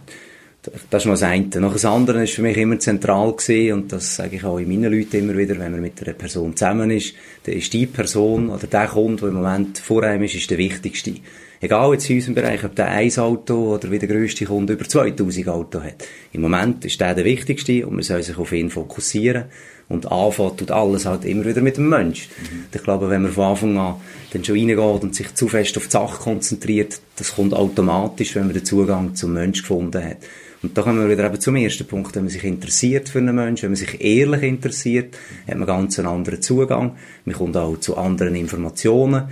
Das 0.90 1.04
ist 1.04 1.06
mal 1.06 1.14
das 1.14 1.24
eine. 1.24 1.48
Noch 1.60 1.74
das 1.74 1.86
andere 1.86 2.24
ist 2.24 2.34
für 2.34 2.42
mich 2.42 2.58
immer 2.58 2.80
zentral 2.80 3.34
gewesen, 3.34 3.74
und 3.74 3.92
das 3.92 4.16
sage 4.16 4.36
ich 4.38 4.44
auch 4.44 4.58
in 4.58 4.68
meinen 4.68 4.92
Leuten 4.92 5.18
immer 5.18 5.38
wieder, 5.38 5.58
wenn 5.60 5.72
man 5.72 5.82
mit 5.82 6.02
einer 6.02 6.14
Person 6.14 6.56
zusammen 6.56 6.92
ist, 6.92 7.14
dann 7.44 7.56
ist 7.56 7.74
die 7.74 7.86
Person 7.86 8.50
oder 8.50 8.68
der 8.68 8.88
Kunde, 8.88 9.22
der 9.22 9.30
im 9.30 9.36
Moment 9.36 9.78
vor 9.78 10.04
einem 10.04 10.24
ist, 10.24 10.36
ist 10.36 10.50
der 10.50 10.58
wichtigste. 10.58 11.16
Egal 11.60 11.94
jetzt 11.94 12.10
in 12.10 12.18
unserem 12.18 12.36
Bereich, 12.36 12.64
ob 12.64 12.76
der 12.76 12.88
ein 12.90 13.18
Auto 13.18 13.74
oder 13.74 13.90
wie 13.90 13.98
der 13.98 14.08
grösste 14.08 14.46
Kunde 14.46 14.74
über 14.74 14.88
2000 14.88 15.50
Auto 15.50 15.82
hat. 15.82 16.06
Im 16.32 16.42
Moment 16.42 16.86
ist 16.86 17.02
der 17.02 17.16
der 17.16 17.26
wichtigste 17.26 17.88
und 17.88 17.96
man 17.96 18.04
soll 18.04 18.22
sich 18.22 18.38
auf 18.38 18.52
ihn 18.52 18.70
fokussieren. 18.70 19.46
Und 19.90 20.12
anfangen 20.12 20.58
tut 20.58 20.70
alles 20.70 21.06
halt 21.06 21.26
immer 21.26 21.46
wieder 21.46 21.62
mit 21.62 21.78
dem 21.78 21.90
Mensch. 21.90 22.28
Mhm. 22.28 22.66
Ich 22.72 22.84
glaube, 22.84 23.10
wenn 23.10 23.24
man 23.24 23.32
von 23.32 23.46
Anfang 23.46 23.78
an 23.78 23.96
dann 24.34 24.44
schon 24.44 24.56
reingeht 24.56 25.04
und 25.04 25.16
sich 25.16 25.34
zu 25.34 25.48
fest 25.48 25.78
auf 25.78 25.86
die 25.86 25.92
Sache 25.92 26.22
konzentriert, 26.22 27.00
das 27.16 27.36
kommt 27.36 27.54
automatisch, 27.54 28.36
wenn 28.36 28.46
man 28.46 28.54
den 28.54 28.66
Zugang 28.66 29.16
zum 29.16 29.34
Mensch 29.34 29.62
gefunden 29.62 30.04
hat. 30.04 30.18
Und 30.64 30.78
da 30.78 30.82
kommen 30.82 31.08
wir 31.08 31.10
wieder 31.10 31.28
eben 31.28 31.40
zum 31.40 31.56
ersten 31.56 31.86
Punkt. 31.86 32.16
Wenn 32.16 32.24
man 32.24 32.32
sich 32.32 32.44
interessiert 32.44 33.10
für 33.10 33.20
einen 33.20 33.36
Menschen, 33.36 33.64
wenn 33.64 33.72
man 33.72 33.76
sich 33.76 34.02
ehrlich 34.02 34.44
interessiert, 34.44 35.18
hat 35.48 35.58
man 35.58 35.68
ganz 35.68 36.00
einen 36.00 36.08
anderen 36.08 36.42
Zugang. 36.42 36.96
Man 37.26 37.36
kommt 37.36 37.58
auch 37.58 37.78
zu 37.78 37.98
anderen 37.98 38.36
Informationen. 38.36 39.30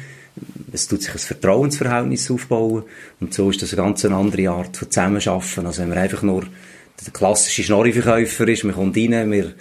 Es 0.71 0.87
tut 0.87 1.01
sich 1.01 1.13
ein 1.13 1.19
Vertrauensverhältnis 1.19 2.29
aufbauen. 2.29 2.83
Und 3.19 3.33
so 3.33 3.49
ist 3.49 3.61
das 3.61 3.73
eine 3.73 3.83
ganz 3.83 4.05
andere 4.05 4.49
Art 4.49 4.77
von 4.77 4.91
Zusammenarbeiten. 4.91 5.65
Also 5.65 5.81
wenn 5.81 5.89
man 5.89 5.97
einfach 5.97 6.21
nur 6.21 6.45
der 7.03 7.13
klassische 7.13 7.63
Schnorri-Verkäufer 7.63 8.47
ist, 8.47 8.63
man 8.63 8.75
kommt 8.75 8.97
rein, 8.97 9.31
wir 9.31 9.53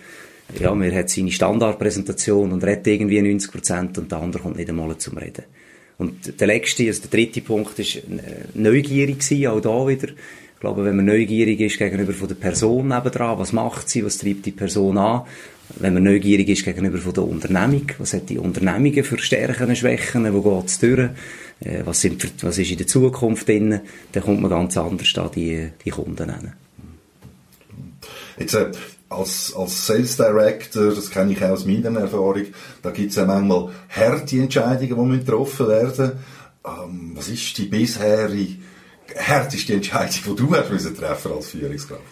ja, 0.60 0.74
man 0.74 0.94
hat 0.94 1.08
seine 1.08 1.30
Standardpräsentation 1.30 2.52
und 2.52 2.62
redet 2.62 2.86
irgendwie 2.86 3.20
90 3.22 3.50
Prozent 3.50 3.98
und 3.98 4.12
der 4.12 4.18
andere 4.18 4.42
kommt 4.42 4.56
nicht 4.56 4.68
einmal 4.68 4.96
zum 4.98 5.16
Reden. 5.16 5.44
Und 5.96 6.40
der 6.40 6.46
letzte, 6.46 6.86
also 6.86 7.02
der 7.02 7.10
dritte 7.10 7.40
Punkt 7.40 7.78
ist 7.78 8.02
neugierig 8.54 9.22
sein, 9.22 9.46
auch 9.46 9.60
da 9.60 9.86
wieder 9.86 10.08
glaube, 10.64 10.86
wenn 10.86 10.96
man 10.96 11.04
neugierig 11.04 11.60
ist 11.60 11.78
gegenüber 11.78 12.14
von 12.14 12.26
der 12.26 12.36
Person 12.36 12.88
nebendran, 12.88 13.38
was 13.38 13.52
macht 13.52 13.86
sie, 13.90 14.02
was 14.02 14.16
treibt 14.16 14.46
die 14.46 14.50
Person 14.50 14.96
an, 14.96 15.22
wenn 15.76 15.92
man 15.92 16.04
neugierig 16.04 16.48
ist 16.48 16.64
gegenüber 16.64 16.96
von 16.96 17.12
der 17.12 17.24
Unternehmung, 17.24 17.86
was 17.98 18.14
hat 18.14 18.30
die 18.30 18.38
Unternehmungen 18.38 19.04
für 19.04 19.18
Stärken 19.18 19.68
und 19.68 19.76
Schwächen, 19.76 20.32
wo 20.32 20.40
geht 20.40 20.70
es 20.70 20.78
durch, 20.78 21.10
äh, 21.60 21.82
was, 21.84 22.00
sind, 22.00 22.42
was 22.42 22.56
ist 22.56 22.70
in 22.70 22.78
der 22.78 22.86
Zukunft 22.86 23.46
drin, 23.46 23.80
dann 24.12 24.22
kommt 24.22 24.40
man 24.40 24.50
ganz 24.50 24.78
anders 24.78 25.12
da 25.12 25.28
die, 25.28 25.68
die 25.84 25.90
Kunden 25.90 26.26
nennen. 26.26 26.54
Jetzt, 28.38 28.54
äh, 28.54 28.72
als, 29.10 29.52
als 29.54 29.86
Sales 29.86 30.16
Director, 30.16 30.94
das 30.94 31.10
kenne 31.10 31.32
ich 31.32 31.44
auch 31.44 31.50
aus 31.50 31.66
meiner 31.66 32.00
Erfahrung, 32.00 32.46
da 32.82 32.90
gibt 32.90 33.10
es 33.10 33.16
ja 33.16 33.26
manchmal 33.26 33.70
harte 33.90 34.38
Entscheidungen, 34.38 35.12
die 35.12 35.18
getroffen 35.18 35.68
werden. 35.68 36.12
Ähm, 36.64 37.12
Was 37.14 37.28
ist 37.28 37.58
die 37.58 37.66
bisherige 37.66 38.63
härteste 39.14 39.74
Entscheidung, 39.74 40.36
die 40.36 40.42
du 40.42 40.54
hast 40.54 40.70
müssen 40.70 40.96
treffen 40.96 41.32
als 41.32 41.48
Führungskraft? 41.48 42.02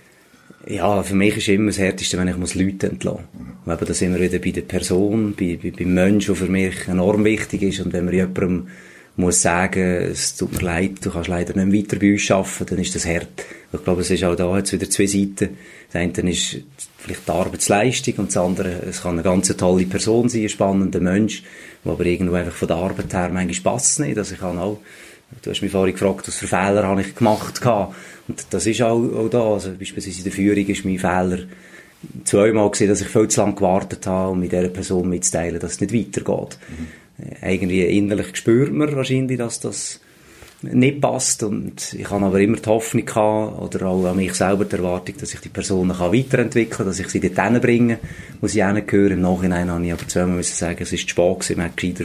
Ja, 0.67 1.03
für 1.03 1.17
mich 1.17 1.37
ist 1.37 1.49
immer 1.49 1.67
das 1.67 1.79
Härteste, 1.79 2.19
wenn 2.19 2.29
ich 2.29 2.37
muss 2.37 2.55
Leute 2.55 2.89
entlassen 2.89 3.27
muss. 3.65 3.79
Mhm. 3.81 3.87
Da 3.87 3.95
sind 3.95 4.15
wir 4.15 4.21
wieder 4.21 4.39
bei 4.39 4.51
der 4.51 4.63
Person, 4.63 5.35
bei, 5.35 5.59
bei, 5.61 5.71
beim 5.71 5.95
Menschen, 5.95 6.35
der 6.35 6.37
für 6.37 6.51
mich 6.51 6.87
enorm 6.87 7.25
wichtig 7.25 7.63
ist. 7.63 7.81
Und 7.81 7.93
wenn 7.93 8.05
man 8.05 8.15
jemandem 8.15 8.69
muss 9.17 9.43
sagen, 9.43 9.83
es 9.83 10.37
tut 10.37 10.53
mir 10.53 10.61
leid, 10.61 11.05
du 11.05 11.11
kannst 11.11 11.29
leider 11.29 11.63
nicht 11.65 11.91
weiter 11.91 12.01
bei 12.01 12.13
uns 12.13 12.31
arbeiten, 12.31 12.67
dann 12.67 12.79
ist 12.79 12.95
das 12.95 13.07
hart. 13.07 13.45
Ich 13.73 13.85
glaube, 13.85 14.01
es 14.01 14.11
ist 14.11 14.25
auch 14.25 14.37
da 14.37 14.57
jetzt 14.57 14.73
wieder 14.73 14.89
zwei 14.89 15.07
Seiten. 15.07 15.57
Das 15.93 16.01
eine 16.01 16.31
ist 16.31 16.61
vielleicht 16.97 17.27
die 17.27 17.33
Arbeitsleistung 17.33 18.15
und 18.19 18.29
das 18.29 18.37
andere, 18.37 18.83
es 18.89 19.03
kann 19.03 19.13
eine 19.13 19.23
ganz 19.23 19.55
tolle 19.55 19.85
Person 19.85 20.29
sein, 20.29 20.43
ein 20.43 20.49
spannender 20.49 21.01
Mensch, 21.01 21.43
der 21.85 21.93
aber 21.93 22.07
irgendwo 22.07 22.37
einfach 22.37 22.55
von 22.55 22.69
der 22.69 22.77
Arbeit 22.79 23.13
her 23.13 23.31
manchmal 23.31 23.75
passt 23.75 24.01
nicht. 24.01 24.17
Also 24.17 24.35
ich 24.35 24.41
kann 24.41 24.59
auch 24.59 24.81
Du 25.41 25.51
hast 25.51 25.62
mich 25.62 25.73
vorhin 25.73 25.95
gefragt, 25.95 26.29
was 26.29 26.37
für 26.37 26.47
Fehler 26.47 26.85
habe 26.85 27.01
ich 27.01 27.15
gemacht 27.15 27.65
habe. 27.65 27.95
Und 28.29 28.47
das 28.51 28.67
ist 28.67 28.83
auch, 28.83 29.01
auch 29.01 29.29
da. 29.29 29.55
Also 29.55 29.73
beispielsweise 29.73 30.19
in 30.19 30.25
der 30.25 30.33
Führung 30.33 30.67
ist 30.67 30.85
mein 30.85 30.99
Fehler 30.99 31.39
zweimal 32.25 32.71
gesehen, 32.71 32.89
dass 32.89 33.01
ich 33.01 33.09
viel 33.09 33.29
zu 33.29 33.41
lange 33.41 33.55
gewartet 33.55 34.07
habe, 34.07 34.33
um 34.33 34.41
mit 34.41 34.53
dieser 34.53 34.69
Person 34.69 35.09
mitzuteilen, 35.09 35.61
dass 35.61 35.73
es 35.73 35.81
nicht 35.81 35.95
weitergeht. 35.95 36.59
Mhm. 36.69 37.27
Irgendwie 37.43 37.83
innerlich 37.83 38.37
spürt 38.37 38.73
man 38.73 38.95
wahrscheinlich, 38.95 39.39
dass 39.39 39.61
das 39.61 40.01
nicht 40.62 41.01
passt 41.01 41.43
und 41.43 41.95
ich 41.95 42.09
habe 42.11 42.25
aber 42.25 42.41
immer 42.41 42.57
die 42.57 42.69
Hoffnung 42.69 43.05
gehabt, 43.05 43.61
oder 43.61 43.87
auch 43.87 44.05
an 44.05 44.17
mich 44.17 44.35
selber 44.35 44.65
die 44.65 44.77
Erwartung, 44.77 45.17
dass 45.19 45.35
ich 45.35 45.41
die 45.41 45.49
Personen 45.49 45.97
kann 45.97 46.12
weiterentwickeln 46.12 46.71
kann, 46.71 46.87
dass 46.87 47.01
ich 47.01 47.09
sie 47.09 47.21
dorthin 47.21 47.61
bringe, 47.61 47.99
wo 48.41 48.47
sie 48.47 48.65
hingehören. 48.65 49.12
Im 49.12 49.23
Nachhinein 49.23 49.71
habe 49.71 49.85
ich 49.85 49.93
aber 49.93 50.07
zweimal 50.07 50.37
müssen 50.37 50.55
sagen, 50.55 50.79
es 50.81 50.93
ist 50.93 51.03
zu 51.03 51.09
spät 51.09 51.41
gewesen, 51.41 51.57
man 51.57 51.67
hat 51.67 51.77
gescheiter 51.77 52.05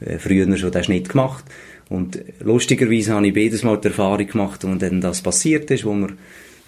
äh, 0.00 0.18
früher 0.18 0.56
schon 0.56 0.70
den 0.70 0.84
Schnitt 0.84 1.08
gemacht. 1.08 1.44
Und 1.88 2.22
lustigerweise 2.40 3.14
habe 3.14 3.26
ich 3.26 3.34
beides 3.34 3.62
mal 3.62 3.78
die 3.78 3.88
Erfahrung 3.88 4.26
gemacht, 4.26 4.64
und 4.64 4.82
dann 4.82 5.00
das 5.00 5.22
passiert 5.22 5.70
ist, 5.70 5.84
wo 5.84 5.94
wir 5.94 6.10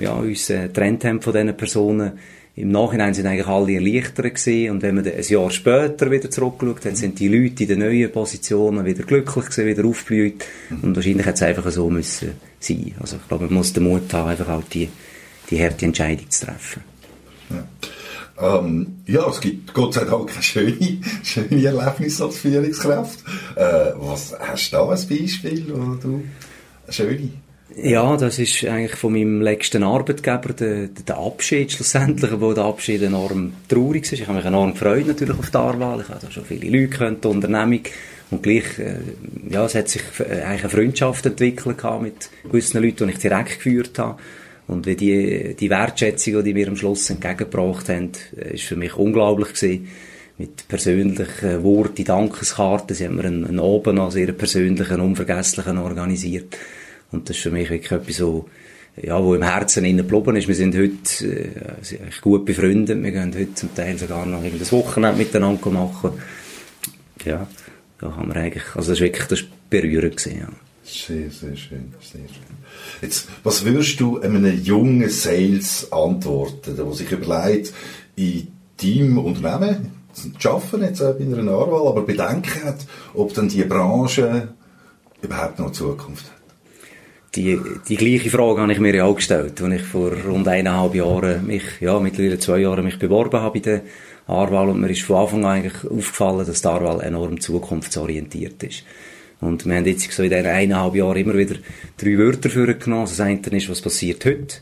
ja, 0.01 0.13
uns 0.15 0.49
äh, 0.51 0.63
getrennt 0.63 1.05
haben 1.05 1.21
von 1.21 1.33
diesen 1.33 1.57
Personen, 1.57 2.13
im 2.57 2.73
Nachhinein 2.73 3.15
sind 3.15 3.27
eigentlich 3.27 3.47
alle 3.47 3.75
erleichtert 3.75 4.35
gewesen. 4.35 4.71
Und 4.71 4.83
wenn 4.83 4.97
man 4.97 5.07
ein 5.07 5.23
Jahr 5.23 5.51
später 5.51 6.11
wieder 6.11 6.31
zurückschaut, 6.31 6.85
dann 6.85 6.97
sind 6.97 7.19
die 7.19 7.29
Leute 7.29 7.63
in 7.63 7.69
den 7.69 7.79
neuen 7.79 8.11
Positionen 8.11 8.85
wieder 8.85 9.05
glücklich 9.05 9.47
gewesen, 9.47 9.67
wieder 9.67 9.85
aufgeblüht. 9.85 10.45
Und 10.83 10.95
wahrscheinlich 10.95 11.27
hätte 11.27 11.37
es 11.37 11.43
einfach 11.43 11.71
so 11.71 11.89
müssen 11.89 12.33
sein. 12.59 12.93
Also 13.01 13.17
ich 13.17 13.29
glaube, 13.29 13.45
man 13.47 13.55
muss 13.55 13.73
den 13.73 13.85
Mut 13.85 14.13
haben, 14.13 14.31
einfach 14.31 14.49
auch 14.49 14.65
die, 14.65 14.89
die 15.49 15.63
harte 15.63 15.87
Entscheidung 15.87 16.29
zu 16.29 16.47
treffen. 16.47 16.83
Ja. 17.51 17.67
Ähm, 18.41 19.03
ja, 19.07 19.29
es 19.29 19.41
gibt 19.41 19.75
Gott 19.75 19.95
sei 19.95 20.05
Dank 20.05 20.31
schöne, 20.41 20.99
schöne 21.23 21.65
Erlebnisse 21.65 22.25
als 22.25 22.39
Führungskraft. 22.39 23.19
Äh, 23.57 23.93
was, 23.97 24.35
hast 24.39 24.73
du 24.73 24.77
da 24.77 24.83
ein 24.83 24.89
Beispiel, 24.89 25.67
wo 25.69 25.95
du 25.95 26.23
schöne 26.89 27.31
ja, 27.77 28.17
das 28.17 28.39
ist 28.41 28.65
eigentlich 28.65 28.97
von 28.97 29.13
meinem 29.13 29.41
letzten 29.41 29.85
Arbeitgeber 29.85 30.53
der, 30.55 30.89
der 30.89 31.19
Abschied 31.19 31.71
schlussendlich, 31.71 32.33
wo 32.41 32.53
der 32.53 32.65
Abschied 32.65 33.03
enorm 33.03 33.53
traurig 33.69 34.03
ist. 34.05 34.13
Ich 34.13 34.27
habe 34.27 34.39
mich 34.39 34.45
enorm 34.45 34.73
gefreut 34.73 35.07
natürlich 35.07 35.39
auf 35.39 35.51
die 35.51 35.57
Arwahl. 35.57 36.01
Ich 36.01 36.09
hatte 36.09 36.27
da 36.27 36.33
schon 36.33 36.45
viele 36.45 36.69
Leute 36.69 36.89
gehört, 36.89 37.25
die 37.25 37.29
Unternehmung. 37.29 37.83
Und 38.33 38.43
gleich, 38.43 38.79
äh, 38.79 38.99
ja, 39.49 39.65
es 39.65 39.75
hat 39.75 39.89
sich 39.89 40.03
äh, 40.19 40.43
eigentlich 40.43 40.63
eine 40.63 40.71
Freundschaft 40.71 41.27
entwickelt 41.27 41.83
mit 42.01 42.31
gewissen 42.45 42.83
Leuten, 42.83 43.07
die 43.07 43.15
ich 43.15 43.19
direkt 43.21 43.57
geführt 43.57 43.99
habe. 43.99 44.19
Und 44.71 44.87
wie 44.87 44.95
die, 44.95 45.57
die 45.59 45.69
Wertschätzung, 45.69 46.45
die 46.45 46.55
mir 46.55 46.69
am 46.69 46.77
Schluss 46.77 47.11
entgegengebracht 47.11 47.89
haben, 47.89 48.13
äh, 48.37 48.55
ist 48.55 48.65
für 48.65 48.77
mich 48.77 48.95
unglaublich 48.95 49.49
gewesen. 49.55 49.89
Mit 50.39 50.69
persönlichen 50.69 51.63
Worten, 51.65 52.05
Dankeskarten. 52.05 52.97
Sie 52.97 53.05
haben 53.05 53.17
mir 53.17 53.25
einen, 53.25 53.59
Oben, 53.59 53.99
also 53.99 54.13
sehr 54.13 54.33
persönlichen, 54.33 55.01
unvergesslichen 55.01 55.77
organisiert. 55.77 56.57
Und 57.11 57.29
das 57.29 57.37
ist 57.37 57.43
für 57.43 57.51
mich 57.51 57.69
wirklich 57.69 57.91
etwas 57.91 58.17
so, 58.17 58.49
ja, 59.03 59.23
wo 59.23 59.35
im 59.35 59.43
Herzen 59.43 59.85
innen 59.85 60.09
geblieben 60.09 60.37
ist. 60.37 60.49
Wir 60.49 60.55
sind 60.55 60.77
heute 60.77 61.27
äh, 61.27 62.21
gut 62.23 62.47
befreundet. 62.47 63.03
Wir 63.03 63.11
gehen 63.11 63.35
heute 63.37 63.55
zum 63.55 63.75
Teil 63.75 63.99
sogar 63.99 64.25
noch 64.25 64.43
das 64.57 64.73
Wochenende 64.73 65.19
miteinander 65.19 65.71
machen. 65.71 66.13
Ja, 67.25 67.47
da 67.99 68.17
haben 68.17 68.33
wir 68.33 68.37
eigentlich, 68.37 68.65
also 68.77 68.93
das 68.93 69.01
war 69.01 69.09
wirklich 69.09 69.27
das 69.27 69.45
berührend 69.69 70.17
gewesen, 70.17 70.39
ja. 70.39 70.49
Sehr, 70.83 71.31
sehr 71.31 71.57
schön, 71.57 71.93
sehr 72.01 72.21
schön. 72.21 72.57
Jetzt, 73.01 73.29
was 73.45 73.65
würdest 73.65 74.01
du 74.01 74.21
einem 74.21 74.63
jungen 74.63 75.09
Sales 75.09 75.93
antworten, 75.93 76.77
der 76.77 76.93
sich 76.93 77.11
überlegt, 77.13 77.73
in 78.17 78.49
deinem 78.83 79.19
Unternehmen 79.19 79.93
zu 80.13 80.51
arbeiten, 80.51 80.83
jetzt 80.83 81.03
auch 81.03 81.15
bei 81.15 81.25
einer 81.25 81.43
Narwal, 81.43 81.87
aber 81.87 82.03
Bedenken 82.03 82.65
hat, 82.65 82.87
ob 83.15 83.33
dann 83.35 83.49
die 83.49 83.63
Branche 83.65 84.55
überhaupt 85.23 85.59
noch 85.59 85.73
Zukunft 85.73 86.25
hat? 86.25 86.41
die, 87.35 87.61
die 87.89 87.97
gleiche 87.97 88.31
Frage 88.31 88.61
habe 88.61 88.73
ich 88.73 88.81
mir 88.81 88.95
ja 88.95 89.05
auch 89.05 89.15
gestellt, 89.15 89.61
als 89.61 89.75
ich 89.75 89.83
vor 89.83 90.13
rund 90.13 90.49
eineinhalb 90.49 90.95
Jahren 90.95 91.47
mich, 91.47 91.63
ja, 91.81 91.99
mittlerweile 92.01 92.39
zwei 92.39 92.59
Jahre 92.59 92.83
mich 92.83 92.99
beworben 92.99 93.41
habe 93.41 93.61
bei 93.61 93.61
der 93.61 93.83
Arwal 94.27 94.71
und 94.71 94.81
mir 94.81 94.91
ist 94.91 95.03
von 95.03 95.17
Anfang 95.17 95.45
an 95.45 95.53
eigentlich 95.53 95.85
aufgefallen, 95.85 96.47
dass 96.47 96.63
die 96.63 96.69
Arwal 96.69 97.01
enorm 97.03 97.41
zukunftsorientiert 97.41 98.63
ist. 98.65 98.85
Und 99.41 99.67
wir 99.67 99.75
haben 99.75 99.87
jetzt 99.87 100.11
so 100.13 100.23
in 100.23 100.31
diesen 100.31 100.47
eineinhalb 100.47 100.95
Jahren 100.95 101.17
immer 101.17 101.37
wieder 101.37 101.57
drei 101.97 102.19
Wörter 102.19 102.51
für 102.51 102.75
genommen. 102.75 103.03
Also 103.03 103.17
das 103.17 103.21
eine 103.21 103.41
ist, 103.57 103.69
was 103.69 103.81
passiert 103.81 104.25
heute, 104.25 104.57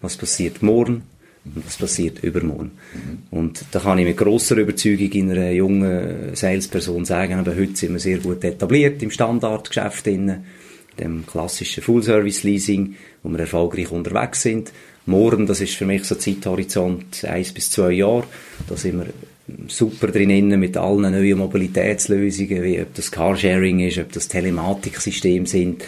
was 0.00 0.16
passiert 0.16 0.62
morgen 0.62 1.02
und 1.44 1.66
was 1.66 1.76
passiert 1.76 2.24
übermorgen. 2.24 2.72
Mhm. 2.94 3.38
Und 3.38 3.64
da 3.70 3.80
kann 3.80 3.98
ich 3.98 4.06
mit 4.06 4.16
grosser 4.16 4.56
Überzeugung 4.56 5.12
in 5.12 5.30
einer 5.30 5.50
jungen 5.50 6.34
Salesperson 6.34 7.04
sagen, 7.04 7.34
aber 7.34 7.54
heute 7.54 7.76
sind 7.76 7.92
wir 7.92 8.00
sehr 8.00 8.18
gut 8.18 8.42
etabliert 8.44 9.02
im 9.02 9.10
Standardgeschäft. 9.10 10.06
Innen 10.06 10.44
dem 10.98 11.26
klassischen 11.26 11.82
Full-Service-Leasing, 11.82 12.94
wo 13.22 13.28
wir 13.30 13.40
erfolgreich 13.40 13.90
unterwegs 13.90 14.42
sind. 14.42 14.72
Morgen, 15.06 15.46
das 15.46 15.60
ist 15.60 15.74
für 15.74 15.86
mich 15.86 16.04
so 16.04 16.14
Zeithorizont 16.14 17.24
eins 17.24 17.52
bis 17.52 17.70
zwei 17.70 17.92
Jahre. 17.92 18.24
Da 18.68 18.76
sind 18.76 18.98
wir 18.98 19.06
super 19.68 20.08
drinnen 20.08 20.58
mit 20.58 20.76
allen 20.76 21.12
neuen 21.12 21.38
Mobilitätslösungen, 21.38 22.62
wie 22.62 22.80
ob 22.80 22.94
das 22.94 23.10
Carsharing 23.10 23.80
ist, 23.80 23.98
ob 23.98 24.12
das 24.12 24.28
Telematiksystem 24.28 25.46
sind. 25.46 25.84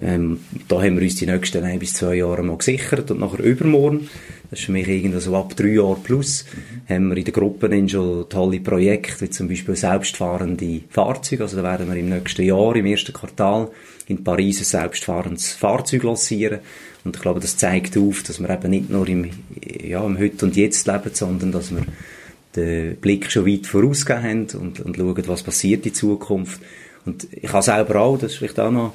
Ähm, 0.00 0.40
da 0.68 0.82
haben 0.82 0.96
wir 0.96 1.04
uns 1.04 1.16
die 1.16 1.26
nächsten 1.26 1.64
ein 1.64 1.78
bis 1.78 1.94
zwei 1.94 2.16
Jahre 2.16 2.42
mal 2.42 2.58
gesichert 2.58 3.10
und 3.10 3.20
nachher 3.20 3.42
übermorgen, 3.42 4.10
das 4.50 4.60
ist 4.60 4.66
für 4.66 4.72
mich 4.72 4.86
irgendwie 4.86 5.20
so 5.20 5.34
ab 5.34 5.56
drei 5.56 5.68
Jahren 5.68 6.02
plus, 6.02 6.44
mhm. 6.44 6.94
haben 6.94 7.08
wir 7.08 7.16
in 7.16 7.24
den 7.24 7.32
Gruppen 7.32 7.88
schon 7.88 8.28
tolle 8.28 8.60
Projekte, 8.60 9.22
wie 9.22 9.30
zum 9.30 9.48
Beispiel 9.48 9.74
selbstfahrende 9.74 10.82
Fahrzeuge, 10.90 11.44
also 11.44 11.56
da 11.56 11.62
werden 11.62 11.88
wir 11.88 11.96
im 11.96 12.10
nächsten 12.10 12.42
Jahr, 12.42 12.76
im 12.76 12.84
ersten 12.84 13.14
Quartal, 13.14 13.70
in 14.06 14.22
Paris 14.22 14.60
ein 14.60 14.64
selbstfahrendes 14.64 15.52
Fahrzeug 15.52 16.02
lancieren. 16.02 16.60
Und 17.04 17.16
ich 17.16 17.22
glaube, 17.22 17.40
das 17.40 17.56
zeigt 17.56 17.96
auf, 17.96 18.22
dass 18.22 18.40
wir 18.40 18.50
eben 18.50 18.70
nicht 18.70 18.90
nur 18.90 19.08
im, 19.08 19.30
ja, 19.82 20.04
im 20.04 20.18
Heute 20.18 20.44
und 20.44 20.56
Jetzt 20.56 20.86
leben, 20.86 21.10
sondern 21.12 21.52
dass 21.52 21.74
wir 21.74 21.82
den 22.56 22.96
Blick 22.96 23.30
schon 23.30 23.46
weit 23.46 23.66
vorausgegeben 23.66 24.24
haben 24.24 24.46
und, 24.60 24.80
und 24.80 24.96
schauen, 24.96 25.28
was 25.28 25.42
passiert 25.42 25.86
in 25.86 25.94
Zukunft. 25.94 26.60
Und 27.04 27.28
ich 27.30 27.52
habe 27.52 27.62
selber 27.62 28.00
auch, 28.00 28.18
das 28.18 28.32
ist 28.32 28.38
vielleicht 28.38 28.58
auch 28.58 28.70
noch 28.70 28.94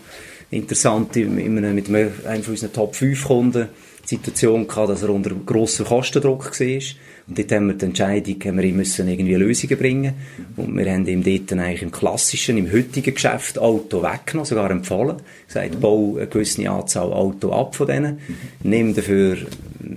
interessant, 0.49 1.15
in 1.15 1.39
einem, 1.39 1.75
mit 1.75 1.87
einem, 1.87 2.11
einem 2.25 2.43
von 2.43 2.53
unseren 2.53 2.73
Top 2.73 2.95
5 2.95 3.23
Kunden 3.23 3.67
Situation 4.15 4.67
gehabt, 4.67 4.89
dass 4.89 5.03
er 5.03 5.09
unter 5.09 5.31
grossem 5.31 5.85
Kostendruck 5.85 6.59
war 6.59 6.81
und 7.27 7.37
dort 7.37 7.51
haben 7.51 7.67
wir 7.67 7.75
die 7.75 7.85
Entscheidung, 7.85 8.35
haben 8.43 8.57
wir 8.57 8.63
ihm 8.65 8.75
müssen 8.75 9.07
irgendwie 9.07 9.35
Lösungen 9.35 9.77
bringen. 9.77 10.13
Und 10.57 10.75
wir 10.75 10.91
haben 10.91 11.07
ihm 11.07 11.23
dort 11.23 11.59
eigentlich 11.59 11.81
im 11.81 11.91
klassischen, 11.91 12.57
im 12.57 12.71
heutigen 12.71 13.13
Geschäft 13.13 13.57
Auto 13.59 14.03
weggenommen, 14.03 14.45
sogar 14.45 14.69
empfohlen. 14.71 15.17
Gesagt, 15.47 15.75
mhm. 15.75 15.79
bau 15.79 16.15
eine 16.17 16.27
gewisse 16.27 16.69
Anzahl 16.69 17.13
Auto 17.13 17.53
ab 17.53 17.75
von 17.75 17.87
denen. 17.87 18.15
Mhm. 18.15 18.69
Nimm 18.69 18.93
dafür 18.93 19.37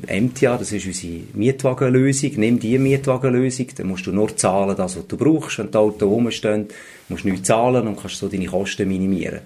MTA, 0.07 0.59
das 0.59 0.71
ist 0.71 0.87
unsere 0.87 1.23
Mietwagenlösung. 1.33 2.33
Nimm 2.37 2.59
die 2.59 2.79
Mietwagenlösung, 2.79 3.67
dann 3.77 3.89
musst 3.89 4.07
du 4.07 4.13
nur 4.13 4.37
zahlen, 4.37 4.77
das, 4.77 4.97
was 4.97 5.07
du 5.09 5.17
brauchst. 5.17 5.59
Wenn 5.59 5.71
die 5.71 5.79
Auto 5.79 6.09
rumstehen, 6.09 6.69
musst 7.09 7.25
du 7.25 7.31
nichts 7.31 7.49
zahlen 7.49 7.89
und 7.89 8.01
kannst 8.01 8.19
so 8.19 8.29
deine 8.29 8.47
Kosten 8.47 8.87
minimieren. 8.87 9.41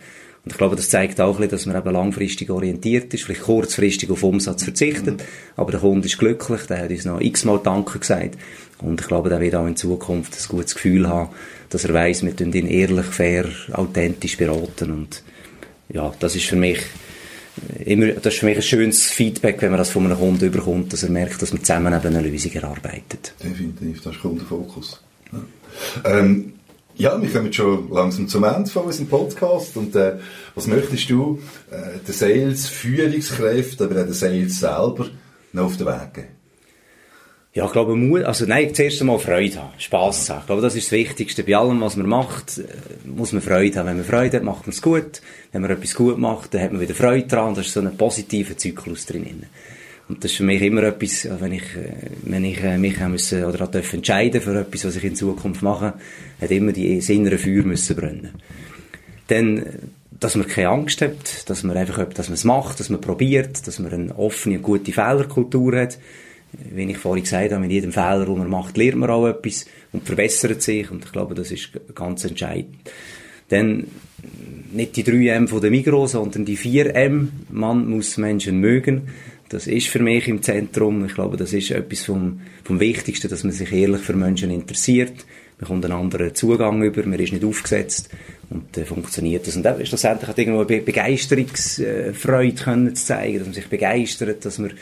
Und 0.49 0.53
ich 0.53 0.59
glaube, 0.59 0.77
das 0.77 0.89
zeigt 0.89 1.21
auch 1.21 1.35
ein 1.35 1.43
bisschen, 1.43 1.51
dass 1.51 1.67
man 1.67 1.77
eben 1.77 1.93
langfristig 1.93 2.49
orientiert 2.49 3.13
ist, 3.13 3.25
vielleicht 3.25 3.43
kurzfristig 3.43 4.11
auf 4.11 4.23
Umsatz 4.23 4.65
verzichtet, 4.65 5.23
aber 5.57 5.73
der 5.73 5.81
Kunde 5.81 6.07
ist 6.07 6.17
glücklich, 6.17 6.63
der 6.63 6.85
hat 6.85 6.91
uns 6.91 7.05
noch 7.05 7.21
x-mal 7.21 7.61
Danke 7.63 7.99
gesagt 7.99 8.39
und 8.79 8.99
ich 8.99 9.07
glaube, 9.07 9.29
der 9.29 9.43
wird 9.43 9.55
auch 9.57 9.67
in 9.67 9.77
Zukunft 9.77 10.33
ein 10.33 10.49
gutes 10.49 10.75
Gefühl 10.75 11.07
haben, 11.07 11.29
dass 11.69 11.85
er 11.85 11.93
weiss, 11.93 12.25
wir 12.25 12.35
tun 12.35 12.51
ihn 12.55 12.67
ehrlich, 12.67 13.05
fair, 13.05 13.45
authentisch 13.73 14.39
beraten 14.39 14.91
und 14.91 15.23
ja, 15.91 16.15
das 16.19 16.35
ist 16.35 16.47
für 16.47 16.57
mich 16.57 16.81
immer, 17.85 18.07
das 18.13 18.33
ist 18.33 18.41
für 18.41 18.47
mich 18.47 18.57
ein 18.57 18.63
schönes 18.63 19.03
Feedback, 19.11 19.61
wenn 19.61 19.73
man 19.73 19.79
das 19.79 19.91
von 19.91 20.07
einem 20.07 20.17
Kunden 20.17 20.47
überkommt, 20.47 20.95
dass 20.95 21.03
er 21.03 21.11
merkt, 21.11 21.43
dass 21.43 21.53
man 21.53 21.63
zusammen 21.63 21.93
eben 21.93 22.17
eine 22.17 22.27
Lösung 22.27 22.53
erarbeitet. 22.53 23.35
Definitiv, 23.45 24.01
das 24.01 24.15
ist 24.15 24.23
Kundenfokus. 24.23 25.03
Ja. 25.31 26.19
Ähm, 26.19 26.55
ja, 26.99 27.23
wir 27.23 27.31
kommen 27.31 27.53
schon 27.53 27.91
langsam 27.91 28.29
zum 28.29 28.45
Ende 28.45 28.69
von 28.69 28.85
unserem 28.85 29.09
Podcast. 29.09 29.77
Und 29.77 29.95
äh, 29.95 30.19
was 30.55 30.67
möchtest 30.67 31.09
du 31.09 31.41
äh, 31.71 31.99
den 32.05 32.13
Sales, 32.13 32.67
Führungskräften, 32.67 33.87
aber 33.87 34.01
auch 34.01 34.05
den 34.05 34.13
Sales 34.13 34.59
selber 34.59 35.07
noch 35.53 35.67
auf 35.67 35.77
den 35.77 35.87
Weg 35.87 36.15
geben? 36.15 36.29
Ja, 37.55 37.67
ich 37.67 37.73
glaube, 37.73 37.97
Mut, 37.97 38.25
also 38.25 38.45
nein, 38.47 38.75
zuerst 38.75 39.01
einmal 39.01 39.19
Freude 39.19 39.57
haben, 39.57 39.73
Spass 39.79 40.29
haben. 40.29 40.41
Ich 40.41 40.47
glaube, 40.47 40.63
das 40.63 40.75
ist 40.75 40.89
das 40.89 40.93
Wichtigste. 40.93 41.45
Bei 41.45 41.57
allem, 41.57 41.81
was 41.81 41.97
man 41.97 42.09
macht, 42.09 42.59
äh, 42.59 42.65
muss 43.05 43.33
man 43.33 43.43
Freude 43.43 43.79
haben. 43.79 43.87
Wenn 43.87 43.97
man 43.97 44.05
Freude 44.05 44.37
hat, 44.37 44.45
macht 44.45 44.67
man 44.67 44.71
es 44.71 44.83
gut. 44.83 45.23
Wenn 45.53 45.63
man 45.63 45.71
etwas 45.71 45.95
gut 45.95 46.19
macht, 46.19 46.53
dann 46.53 46.63
hat 46.63 46.73
man 46.73 46.81
wieder 46.81 46.95
Freude 46.95 47.29
dran. 47.29 47.55
Das 47.55 47.67
ist 47.67 47.75
so 47.75 47.81
ein 47.81 47.97
positiver 47.97 48.57
Zyklus 48.57 49.07
drin. 49.07 49.45
Und 50.09 50.25
das 50.25 50.31
ist 50.31 50.39
für 50.39 50.45
mich 50.45 50.63
immer 50.63 50.83
etwas, 50.85 51.29
wenn 51.39 51.53
ich, 51.53 51.77
äh, 51.77 52.11
wenn 52.23 52.45
ich 52.45 52.63
äh, 52.63 52.79
mich 52.79 52.99
müssen, 53.01 53.45
oder 53.45 53.69
entscheiden 53.93 54.41
für 54.41 54.59
etwas, 54.59 54.85
was 54.87 54.97
ich 54.97 55.05
in 55.05 55.15
Zukunft 55.15 55.63
mache, 55.63 55.95
hat 56.41 56.51
immer 56.51 56.73
die 56.73 56.99
innere 56.99 57.39
Feuer 57.39 57.63
müssen 57.63 57.95
brennen. 57.95 58.31
Dann, 59.27 59.65
dass 60.19 60.35
man 60.35 60.47
keine 60.47 60.71
Angst 60.71 61.03
hat, 61.03 61.49
dass 61.51 61.63
man 61.63 61.77
einfach, 61.77 62.09
dass 62.09 62.29
man 62.29 62.35
es 62.35 62.45
macht, 62.45 62.81
dass 62.81 62.89
man 62.89 63.01
probiert, 63.01 63.67
dass 63.67 63.79
man 63.79 63.93
eine 63.93 64.19
offene 64.19 64.57
und 64.57 64.63
gute 64.63 64.93
Fehlerkultur 64.93 65.77
hat. 65.79 65.99
Wie 66.53 66.91
ich 66.91 66.97
vorhin 66.97 67.25
gesagt 67.25 67.53
habe, 67.53 67.61
mit 67.61 67.71
jedem 67.71 67.93
Fehler, 67.93 68.25
den 68.25 68.39
man 68.39 68.49
macht, 68.49 68.79
lernt 68.79 68.97
man 68.97 69.11
auch 69.11 69.27
etwas 69.27 69.67
und 69.93 70.07
verbessert 70.07 70.63
sich. 70.63 70.91
Und 70.91 71.05
ich 71.05 71.13
glaube, 71.13 71.35
das 71.35 71.51
ist 71.51 71.69
ganz 71.95 72.25
entscheidend. 72.25 72.75
Dann 73.49 73.87
nicht 74.73 74.97
die 74.97 75.05
3M 75.05 75.47
von 75.47 75.61
der 75.61 75.71
Migros, 75.71 76.13
sondern 76.13 76.47
die 76.47 76.57
4M. 76.57 77.29
Man 77.51 77.89
muss 77.89 78.17
Menschen 78.17 78.61
mögen. 78.61 79.09
Das 79.49 79.67
ist 79.67 79.89
für 79.89 80.01
mich 80.01 80.29
im 80.29 80.43
Zentrum. 80.43 81.07
Ich 81.07 81.15
glaube, 81.15 81.37
das 81.37 81.53
ist 81.53 81.71
etwas 81.71 82.05
vom, 82.05 82.41
vom 82.65 82.81
Wichtigsten, 82.81 83.29
dass 83.29 83.45
man 83.45 83.53
sich 83.53 83.73
ehrlich 83.73 84.03
für 84.03 84.15
Menschen 84.15 84.51
interessiert. 84.51 85.25
Man 85.59 85.69
kommt 85.69 85.85
einen 85.85 85.95
anderen 85.95 86.35
Zugang 86.35 86.83
über, 86.83 87.05
man 87.05 87.19
ist 87.19 87.33
nicht 87.33 87.45
aufgesetzt. 87.45 88.11
Und 88.51 88.77
dann 88.77 88.85
äh, 88.85 88.87
funktioniert 88.87 89.47
das. 89.47 89.57
Und 89.57 89.63
dann 89.63 89.81
ist 89.81 89.89
schlussendlich 89.89 90.29
hat 90.29 90.39
irgendwo 90.39 90.61
eine 90.61 90.83
Begeisterungsfreude 90.83 92.63
können 92.63 92.95
zu 92.95 93.05
zeigen, 93.05 93.39
dass 93.39 93.47
man 93.47 93.55
sich 93.55 93.69
begeistert, 93.69 94.45
dass 94.45 94.59
man, 94.59 94.73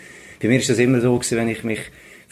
bei 0.41 0.49
mir 0.49 0.59
ist 0.59 0.69
das 0.69 0.79
immer 0.79 1.01
so 1.01 1.17
gewesen, 1.17 1.39
wenn 1.39 1.49
ich 1.49 1.65
mich 1.65 1.81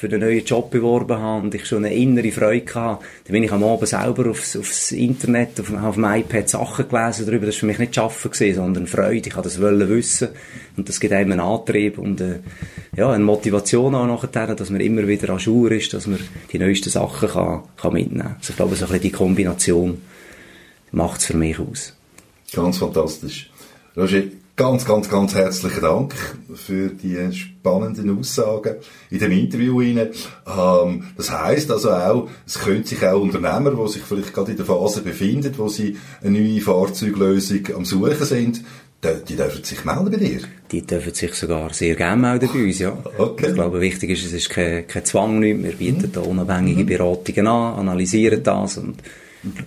für 0.05 0.09
den 0.11 0.21
neuen 0.21 0.45
Job 0.45 0.71
beworben 0.71 1.17
habe 1.17 1.45
und 1.45 1.55
ich 1.55 1.65
schon 1.65 1.83
eine 1.83 1.95
innere 1.95 2.31
Freude 2.31 2.75
hatte, 2.75 3.03
dann 3.25 3.33
bin 3.33 3.43
ich 3.43 3.51
am 3.51 3.65
Abend 3.65 3.89
selber 3.89 4.29
aufs, 4.29 4.55
aufs 4.55 4.93
Internet, 4.93 5.59
auf, 5.59 5.73
auf 5.73 5.95
dem 5.95 6.05
iPad 6.05 6.47
Sachen 6.47 6.87
gelesen 6.91 7.25
darüber. 7.25 7.47
Das 7.47 7.55
war 7.55 7.61
für 7.61 7.67
mich 7.67 7.79
nicht 7.79 7.95
Schaffen 7.95 8.31
gewesen, 8.31 8.57
sondern 8.57 8.87
Freude. 8.87 9.27
Ich 9.27 9.35
wollte 9.35 9.49
das 9.49 9.59
wissen. 9.59 10.29
Und 10.77 10.91
das 10.91 11.01
gibt 11.01 11.15
einem 11.15 11.33
einen 11.33 11.41
Antrieb 11.41 11.97
und 11.97 12.21
äh, 12.21 12.41
ja, 12.95 13.13
eine 13.13 13.25
Motivation 13.25 13.95
auch 13.95 14.07
nachher, 14.07 14.55
dass 14.55 14.69
man 14.69 14.83
immer 14.83 15.09
wieder 15.09 15.31
an 15.31 15.41
Schuhe 15.41 15.75
ist, 15.75 15.95
dass 15.95 16.07
man 16.07 16.19
die 16.53 16.59
neuesten 16.59 16.91
Sachen 16.91 17.31
kann, 17.31 17.63
kann 17.79 17.95
mitnehmen. 17.95 18.35
Also 18.39 18.51
ich 18.51 18.57
glaube, 18.57 18.75
so 18.75 18.85
ein 18.85 18.89
bisschen 18.89 19.05
die 19.05 19.11
Kombination 19.11 20.03
macht 20.93 21.21
es 21.23 21.27
für 21.29 21.37
mich 21.39 21.59
aus. 21.59 21.97
Ganz 22.53 22.77
fantastisch. 22.77 23.51
Roger, 23.97 24.25
ganz, 24.57 24.85
ganz, 24.85 25.09
ganz 25.09 25.35
herzlichen 25.35 25.81
Dank 25.81 26.15
für 26.55 26.89
die 26.89 27.33
spannenden 27.33 28.19
Aussagen 28.19 28.77
in 29.11 29.19
dem 29.19 29.33
Interview. 29.33 29.81
Ähm, 29.81 31.05
das 31.17 31.31
heißt 31.31 31.71
also 31.71 31.91
auch, 31.91 32.29
es 32.47 32.59
können 32.59 32.85
sich 32.85 33.05
auch 33.05 33.21
Unternehmer, 33.21 33.73
die 33.73 33.93
sich 33.93 34.03
vielleicht 34.03 34.33
gerade 34.33 34.53
in 34.53 34.57
der 34.57 34.67
Phase 34.67 35.03
befinden, 35.03 35.53
wo 35.57 35.69
sie 35.69 35.97
eine 36.23 36.39
neue 36.39 36.61
Fahrzeuglösung 36.61 37.75
am 37.75 37.85
Suchen 37.85 38.25
sind, 38.25 38.65
die 39.29 39.37
dürfen 39.37 39.63
sich 39.63 39.85
melden 39.85 40.11
bei 40.11 40.17
dir? 40.17 40.41
Die 40.71 40.81
dürfen 40.81 41.13
sich 41.13 41.35
sogar 41.35 41.75
sehr 41.75 41.95
gerne 41.95 42.23
melden 42.23 42.49
bei 42.51 42.65
uns, 42.65 42.79
ja. 42.79 42.97
Okay. 43.19 43.49
Ich 43.49 43.55
glaube, 43.55 43.81
wichtig 43.81 44.11
ist, 44.11 44.25
es 44.25 44.33
ist 44.33 44.49
kein, 44.49 44.87
kein 44.87 45.05
Zwang, 45.05 45.41
nicht. 45.41 45.63
wir 45.63 45.73
bieten 45.73 46.07
mhm. 46.07 46.13
da 46.13 46.21
unabhängige 46.21 46.85
Beratungen 46.85 47.47
an, 47.47 47.81
analysieren 47.81 48.43
das 48.43 48.79
und 48.79 48.97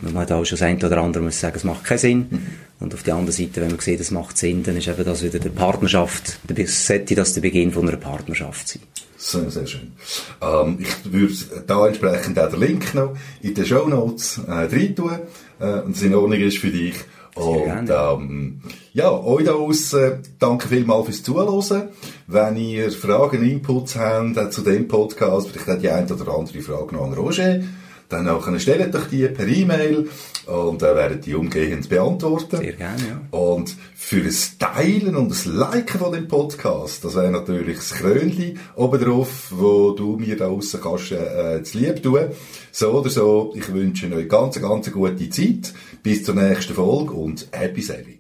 man 0.02 0.16
hat 0.16 0.32
auch 0.32 0.44
schon 0.44 0.58
das 0.58 0.64
eine 0.64 0.84
oder 0.84 0.98
andere 0.98 1.24
muss 1.24 1.40
sagen, 1.40 1.56
es 1.56 1.64
macht 1.64 1.84
keinen 1.84 1.98
Sinn. 2.00 2.28
Mhm. 2.30 2.48
Und 2.80 2.94
auf 2.94 3.04
der 3.04 3.16
anderen 3.16 3.34
Seite, 3.34 3.62
wenn 3.62 3.72
man 3.72 3.80
sieht, 3.80 4.00
es 4.00 4.12
macht 4.12 4.38
Sinn, 4.38 4.64
dann 4.64 4.78
ist 4.78 4.88
eben 4.88 5.04
das 5.04 5.24
wieder 5.24 5.40
der 5.40 5.50
Partnerschaft, 5.50 6.40
sollte 6.66 7.16
das 7.16 7.34
der 7.34 7.42
Beginn 7.42 7.72
von 7.72 7.88
einer 7.88 7.98
Partnerschaft 7.98 8.68
sein. 8.68 8.82
Sehr, 9.18 9.50
sehr 9.50 9.66
schön. 9.66 9.94
Ähm, 10.42 10.78
ich 10.80 11.12
würde 11.12 11.64
da 11.66 11.88
entsprechend 11.88 12.38
auch 12.38 12.52
den 12.52 12.60
Link 12.60 12.94
noch 12.94 13.18
in 13.42 13.56
den 13.56 13.66
Show 13.66 13.88
Notes 13.88 14.40
äh, 14.48 14.52
rein 14.52 14.96
tun, 14.96 15.20
äh, 15.60 15.80
und 15.80 15.96
es 15.96 16.04
in 16.04 16.14
Ordnung 16.14 16.40
ist 16.40 16.60
für 16.60 16.70
dich. 16.70 16.96
Und 17.34 17.90
ähm, 17.90 18.62
ja, 18.94 19.12
euch 19.12 19.46
da 19.46 19.54
aussen, 19.54 20.24
danke 20.40 20.68
vielmals 20.68 21.06
fürs 21.06 21.24
Zuhören. 21.24 21.90
Wenn 22.26 22.58
ihr 22.58 22.92
Fragen, 22.92 23.48
Inputs 23.48 23.96
habt 23.96 24.54
zu 24.54 24.62
dem 24.62 24.88
Podcast, 24.88 25.50
vielleicht 25.50 25.68
hat 25.68 25.84
die 25.84 25.90
eine 25.90 26.12
oder 26.12 26.34
andere 26.34 26.62
Frage 26.62 26.96
noch 26.96 27.04
an 27.04 27.14
Roger, 27.14 27.60
dann 28.10 28.60
stellt 28.60 28.96
euch 28.96 29.06
die 29.06 29.28
per 29.28 29.48
E-Mail 29.48 30.10
und 30.46 30.82
dann 30.82 30.96
werden 30.96 31.20
die 31.22 31.36
umgehend 31.36 31.90
beantworten. 31.90 32.58
Sehr 32.58 32.74
gerne, 32.74 33.02
ja. 33.08 33.38
Und 33.38 33.76
für 33.96 34.22
das 34.22 34.58
Teilen 34.58 35.16
und 35.16 35.30
das 35.30 35.46
Liken 35.46 36.00
von 36.00 36.14
dem 36.14 36.28
Podcast, 36.28 37.04
das 37.04 37.16
wäre 37.16 37.32
natürlich 37.32 37.78
das 37.78 37.92
Krönchen 37.92 38.60
oben 38.76 39.02
drauf, 39.02 39.52
wo 39.52 39.92
du 39.92 40.18
mir 40.18 40.38
da 40.38 40.48
aussen 40.48 40.80
kannst, 40.82 41.12
äh, 41.12 41.62
zu 41.64 41.78
lieb 41.78 42.02
tun. 42.02 42.28
So 42.72 42.92
oder 42.92 43.10
so, 43.10 43.54
ich 43.56 43.74
wünsche 43.74 44.14
euch 44.14 44.30
ganz, 44.30 44.60
ganz 44.62 44.92
gute 44.92 45.30
Zeit. 45.30 45.74
Bis 46.02 46.24
zur 46.24 46.36
nächsten 46.36 46.76
Folge 46.76 47.12
und 47.12 47.48
Happy 47.52 47.82
Sailing. 47.82 48.17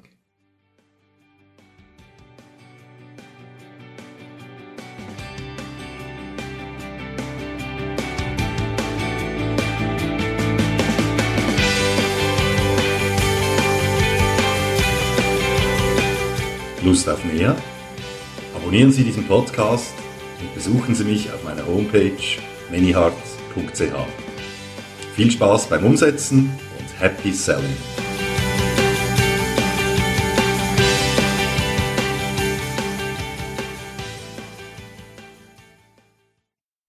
Lust 16.87 17.09
auf 17.09 17.21
mehr? 17.25 17.53
Abonnieren 18.55 18.93
Sie 18.93 19.03
diesen 19.03 19.27
Podcast 19.27 19.93
und 20.39 20.53
besuchen 20.55 20.95
Sie 20.95 21.03
mich 21.03 21.29
auf 21.33 21.43
meiner 21.43 21.67
Homepage 21.67 22.13
manyheart.ch. 22.71 23.81
Viel 25.13 25.31
Spaß 25.31 25.67
beim 25.67 25.83
Umsetzen 25.83 26.49
und 26.79 27.01
Happy 27.01 27.33
Selling! 27.33 28.06